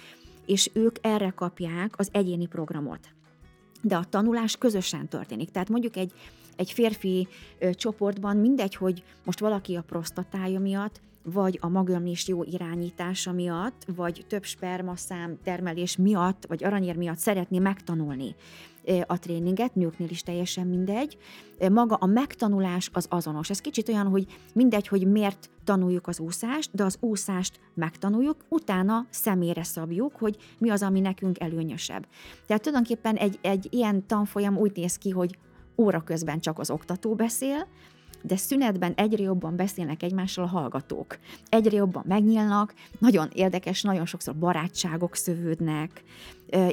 és 0.45 0.69
ők 0.73 0.95
erre 1.01 1.29
kapják 1.29 1.93
az 1.97 2.09
egyéni 2.11 2.45
programot. 2.45 2.99
De 3.81 3.95
a 3.95 4.03
tanulás 4.03 4.57
közösen 4.57 5.07
történik. 5.07 5.51
Tehát 5.51 5.69
mondjuk 5.69 5.95
egy, 5.95 6.11
egy 6.55 6.71
férfi 6.71 7.27
ö, 7.59 7.73
csoportban 7.73 8.37
mindegy, 8.37 8.75
hogy 8.75 9.03
most 9.25 9.39
valaki 9.39 9.75
a 9.75 9.81
prostatája 9.81 10.59
miatt 10.59 11.01
vagy 11.33 11.57
a 11.61 11.67
magömlés 11.67 12.27
jó 12.27 12.43
irányítása 12.43 13.31
miatt, 13.31 13.85
vagy 13.95 14.25
több 14.27 14.43
spermaszám 14.43 15.37
termelés 15.43 15.97
miatt, 15.97 16.45
vagy 16.47 16.63
aranyér 16.63 16.95
miatt 16.95 17.17
szeretné 17.17 17.59
megtanulni 17.59 18.35
a 19.05 19.19
tréninget, 19.19 19.75
nőknél 19.75 20.09
is 20.09 20.23
teljesen 20.23 20.67
mindegy. 20.67 21.17
Maga 21.71 21.95
a 21.95 22.05
megtanulás 22.05 22.89
az 22.93 23.05
azonos. 23.09 23.49
Ez 23.49 23.61
kicsit 23.61 23.89
olyan, 23.89 24.07
hogy 24.07 24.25
mindegy, 24.53 24.87
hogy 24.87 25.07
miért 25.07 25.49
tanuljuk 25.63 26.07
az 26.07 26.19
úszást, 26.19 26.69
de 26.73 26.83
az 26.83 26.97
úszást 26.99 27.59
megtanuljuk, 27.73 28.37
utána 28.49 29.05
személyre 29.09 29.63
szabjuk, 29.63 30.15
hogy 30.15 30.37
mi 30.57 30.69
az, 30.69 30.83
ami 30.83 30.99
nekünk 30.99 31.39
előnyösebb. 31.39 32.07
Tehát 32.45 32.63
tulajdonképpen 32.63 33.15
egy, 33.15 33.39
egy 33.41 33.67
ilyen 33.69 34.07
tanfolyam 34.07 34.57
úgy 34.57 34.71
néz 34.75 34.97
ki, 34.97 35.09
hogy 35.09 35.37
óra 35.77 36.01
közben 36.01 36.39
csak 36.39 36.59
az 36.59 36.69
oktató 36.69 37.15
beszél, 37.15 37.67
de 38.27 38.37
szünetben 38.37 38.93
egyre 38.95 39.23
jobban 39.23 39.55
beszélnek 39.55 40.03
egymással 40.03 40.43
a 40.43 40.47
hallgatók. 40.47 41.17
Egyre 41.49 41.75
jobban 41.75 42.03
megnyílnak, 42.07 42.73
nagyon 42.99 43.29
érdekes, 43.33 43.81
nagyon 43.81 44.05
sokszor 44.05 44.35
barátságok 44.35 45.15
szövődnek, 45.15 46.03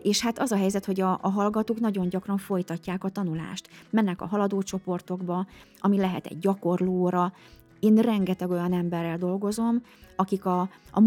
és 0.02 0.20
hát 0.20 0.38
az 0.38 0.52
a 0.52 0.56
helyzet, 0.56 0.84
hogy 0.84 1.00
a, 1.00 1.18
a 1.22 1.28
hallgatók 1.28 1.80
nagyon 1.80 2.08
gyakran 2.08 2.38
folytatják 2.38 3.04
a 3.04 3.08
tanulást. 3.08 3.68
Mennek 3.90 4.20
a 4.20 4.26
haladó 4.26 4.62
csoportokba, 4.62 5.46
ami 5.78 5.98
lehet 5.98 6.26
egy 6.26 6.38
gyakorlóra, 6.38 7.32
én 7.80 7.94
rengeteg 7.94 8.50
olyan 8.50 8.72
emberrel 8.72 9.18
dolgozom, 9.18 9.82
akik 10.16 10.44
a, 10.44 10.68
a 10.90 11.00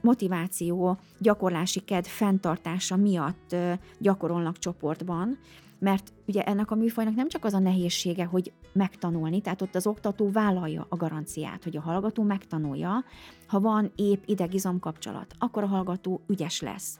motiváció, 0.00 0.98
gyakorlási 1.18 1.80
kedv 1.80 2.06
fenntartása 2.06 2.96
miatt 2.96 3.56
gyakorolnak 3.98 4.58
csoportban, 4.58 5.38
mert 5.78 6.12
ugye 6.26 6.42
ennek 6.42 6.70
a 6.70 6.74
műfajnak 6.74 7.14
nem 7.14 7.28
csak 7.28 7.44
az 7.44 7.54
a 7.54 7.58
nehézsége, 7.58 8.24
hogy 8.24 8.52
megtanulni, 8.76 9.40
tehát 9.40 9.62
ott 9.62 9.74
az 9.74 9.86
oktató 9.86 10.30
vállalja 10.30 10.86
a 10.88 10.96
garanciát, 10.96 11.64
hogy 11.64 11.76
a 11.76 11.80
hallgató 11.80 12.22
megtanulja, 12.22 13.04
ha 13.46 13.60
van 13.60 13.92
épp 13.96 14.22
ideg-izom 14.26 14.78
kapcsolat, 14.78 15.34
akkor 15.38 15.62
a 15.62 15.66
hallgató 15.66 16.20
ügyes 16.26 16.60
lesz 16.60 16.98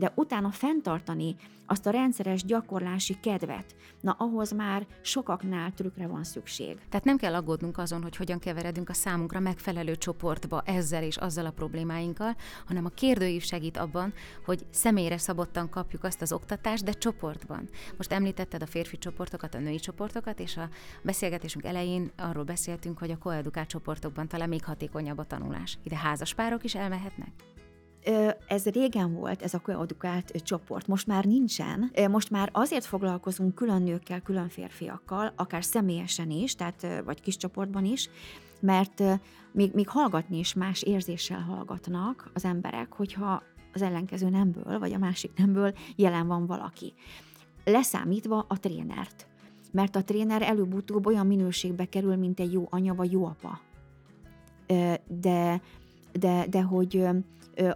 de 0.00 0.12
utána 0.14 0.50
fenntartani 0.50 1.36
azt 1.66 1.86
a 1.86 1.90
rendszeres 1.90 2.44
gyakorlási 2.44 3.20
kedvet, 3.20 3.74
na 4.00 4.12
ahhoz 4.18 4.52
már 4.52 4.86
sokaknál 5.02 5.72
trükkre 5.72 6.06
van 6.06 6.24
szükség. 6.24 6.78
Tehát 6.88 7.04
nem 7.04 7.16
kell 7.16 7.34
aggódnunk 7.34 7.78
azon, 7.78 8.02
hogy 8.02 8.16
hogyan 8.16 8.38
keveredünk 8.38 8.88
a 8.88 8.92
számunkra 8.92 9.40
megfelelő 9.40 9.96
csoportba 9.96 10.62
ezzel 10.64 11.02
és 11.02 11.16
azzal 11.16 11.46
a 11.46 11.50
problémáinkkal, 11.50 12.36
hanem 12.66 12.84
a 12.84 12.88
kérdőív 12.88 13.42
segít 13.42 13.76
abban, 13.76 14.12
hogy 14.44 14.66
személyre 14.70 15.18
szabottan 15.18 15.68
kapjuk 15.68 16.04
azt 16.04 16.22
az 16.22 16.32
oktatást, 16.32 16.84
de 16.84 16.92
csoportban. 16.92 17.68
Most 17.96 18.12
említetted 18.12 18.62
a 18.62 18.66
férfi 18.66 18.98
csoportokat, 18.98 19.54
a 19.54 19.58
női 19.58 19.78
csoportokat, 19.78 20.40
és 20.40 20.56
a 20.56 20.68
beszélgetésünk 21.02 21.64
elején 21.64 22.10
arról 22.16 22.44
beszéltünk, 22.44 22.98
hogy 22.98 23.10
a 23.10 23.18
koedukált 23.18 23.68
csoportokban 23.68 24.28
talán 24.28 24.48
még 24.48 24.64
hatékonyabb 24.64 25.18
a 25.18 25.24
tanulás. 25.24 25.78
Ide 25.82 25.96
házaspárok 25.96 26.64
is 26.64 26.74
elmehetnek? 26.74 27.32
Ez 28.46 28.64
régen 28.64 29.14
volt, 29.14 29.42
ez 29.42 29.54
a 29.54 29.58
koedukált 29.58 30.42
csoport, 30.44 30.86
most 30.86 31.06
már 31.06 31.24
nincsen. 31.24 31.90
Most 32.10 32.30
már 32.30 32.48
azért 32.52 32.84
foglalkozunk 32.84 33.54
külön 33.54 33.82
nőkkel, 33.82 34.20
külön 34.20 34.48
férfiakkal, 34.48 35.32
akár 35.36 35.64
személyesen 35.64 36.30
is, 36.30 36.54
tehát 36.54 36.86
vagy 37.04 37.20
kis 37.20 37.36
csoportban 37.36 37.84
is, 37.84 38.08
mert 38.60 39.02
még, 39.52 39.72
még 39.74 39.88
hallgatni 39.88 40.38
is 40.38 40.54
más 40.54 40.82
érzéssel 40.82 41.40
hallgatnak 41.40 42.30
az 42.34 42.44
emberek, 42.44 42.92
hogyha 42.92 43.42
az 43.72 43.82
ellenkező 43.82 44.28
nemből, 44.28 44.78
vagy 44.78 44.92
a 44.92 44.98
másik 44.98 45.30
nemből 45.36 45.72
jelen 45.96 46.26
van 46.26 46.46
valaki. 46.46 46.94
Leszámítva 47.64 48.44
a 48.48 48.58
trénert. 48.60 49.26
Mert 49.72 49.96
a 49.96 50.04
tréner 50.04 50.42
előbb-utóbb 50.42 51.06
olyan 51.06 51.26
minőségbe 51.26 51.84
kerül, 51.84 52.16
mint 52.16 52.40
egy 52.40 52.52
jó 52.52 52.66
anya 52.70 52.94
vagy 52.94 53.12
jó 53.12 53.24
apa. 53.24 53.60
De, 55.06 55.60
de, 56.12 56.46
de 56.48 56.62
hogy 56.62 57.08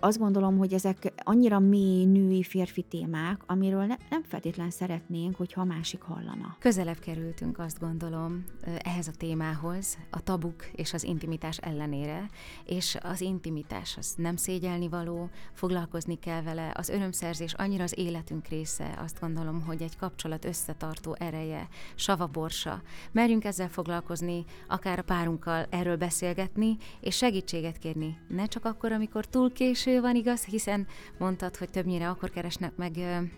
azt 0.01 0.19
gondolom, 0.19 0.59
hogy 0.59 0.73
ezek 0.73 1.13
annyira 1.17 1.59
mély 1.59 2.05
női 2.05 2.43
férfi 2.43 2.83
témák, 2.83 3.43
amiről 3.47 3.85
ne, 3.85 3.97
nem 4.11 4.23
feltétlen 4.23 4.71
szeretnénk, 4.71 5.37
hogyha 5.37 5.61
a 5.61 5.65
másik 5.65 6.03
hallana. 6.03 6.57
Közelebb 6.59 6.99
kerültünk, 6.99 7.59
azt 7.59 7.81
gondolom, 7.81 8.45
ehhez 8.79 9.09
a 9.09 9.13
témához, 9.19 9.99
a 10.11 10.21
tabuk 10.21 10.67
és 10.73 10.93
az 10.93 11.05
intimitás 11.05 11.59
ellenére, 11.59 12.31
és 12.65 12.99
az 13.03 13.21
intimitás 13.21 13.97
az 13.97 14.15
nem 14.17 14.37
szégyelni 14.37 14.89
való, 14.89 15.31
foglalkozni 15.53 16.19
kell 16.19 16.43
vele, 16.43 16.73
az 16.75 16.89
örömszerzés 16.89 17.53
annyira 17.53 17.83
az 17.83 17.99
életünk 17.99 18.47
része, 18.47 18.99
azt 19.05 19.21
gondolom, 19.21 19.63
hogy 19.63 19.83
egy 19.83 19.97
kapcsolat 19.97 20.45
összetartó 20.45 21.17
ereje, 21.19 21.69
savaborsa. 21.95 22.83
Merjünk 23.13 23.45
ezzel 23.45 23.69
foglalkozni, 23.69 24.45
akár 24.69 24.99
a 24.99 25.03
párunkkal 25.03 25.67
erről 25.71 25.97
beszélgetni, 25.97 26.77
és 27.01 27.17
segítséget 27.17 27.79
kérni, 27.79 28.19
ne 28.29 28.47
csak 28.47 28.65
akkor, 28.65 28.93
amikor 28.93 29.25
túl 29.25 29.53
késő 29.53 29.63
van, 30.01 30.15
igaz, 30.15 30.45
hiszen 30.45 30.87
mondtad, 31.19 31.57
hogy 31.57 31.71
többnyire 31.71 32.09
akkor 32.09 32.31
keresnek 32.31 32.77
meg 32.77 32.93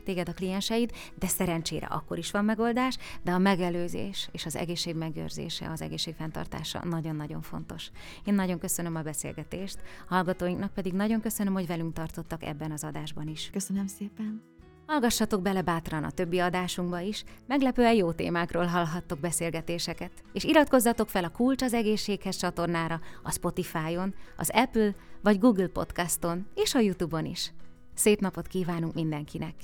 téged 0.04 0.28
a 0.28 0.32
klienseid, 0.32 0.90
de 1.14 1.26
szerencsére 1.26 1.86
akkor 1.86 2.18
is 2.18 2.30
van 2.30 2.44
megoldás, 2.44 2.98
de 3.22 3.32
a 3.32 3.38
megelőzés 3.38 4.28
és 4.32 4.46
az 4.46 4.56
egészség 4.56 4.94
megőrzése, 4.94 5.70
az 5.70 5.82
egészség 5.82 6.14
fenntartása 6.14 6.84
nagyon-nagyon 6.84 7.42
fontos. 7.42 7.90
Én 8.24 8.34
nagyon 8.34 8.58
köszönöm 8.58 8.96
a 8.96 9.02
beszélgetést, 9.02 9.78
hallgatóinknak 10.08 10.72
pedig 10.72 10.92
nagyon 10.92 11.20
köszönöm, 11.20 11.52
hogy 11.52 11.66
velünk 11.66 11.92
tartottak 11.92 12.42
ebben 12.42 12.70
az 12.70 12.84
adásban 12.84 13.28
is. 13.28 13.50
Köszönöm 13.52 13.86
szépen! 13.86 14.54
Hallgassatok 14.86 15.42
bele 15.42 15.62
bátran 15.62 16.04
a 16.04 16.10
többi 16.10 16.38
adásunkba 16.38 17.00
is, 17.00 17.24
meglepően 17.46 17.94
jó 17.94 18.12
témákról 18.12 18.64
hallhattok 18.64 19.18
beszélgetéseket. 19.18 20.12
És 20.32 20.44
iratkozzatok 20.44 21.08
fel 21.08 21.24
a 21.24 21.28
Kulcs 21.28 21.62
az 21.62 21.72
egészséghez 21.72 22.36
csatornára 22.36 23.00
a 23.22 23.30
Spotify-on, 23.30 24.14
az 24.36 24.50
Apple 24.52 24.94
vagy 25.26 25.38
Google 25.38 25.66
Podcaston 25.66 26.46
és 26.54 26.74
a 26.74 26.78
YouTube-on 26.78 27.24
is. 27.24 27.52
Szép 27.94 28.20
napot 28.20 28.46
kívánunk 28.46 28.94
mindenkinek! 28.94 29.54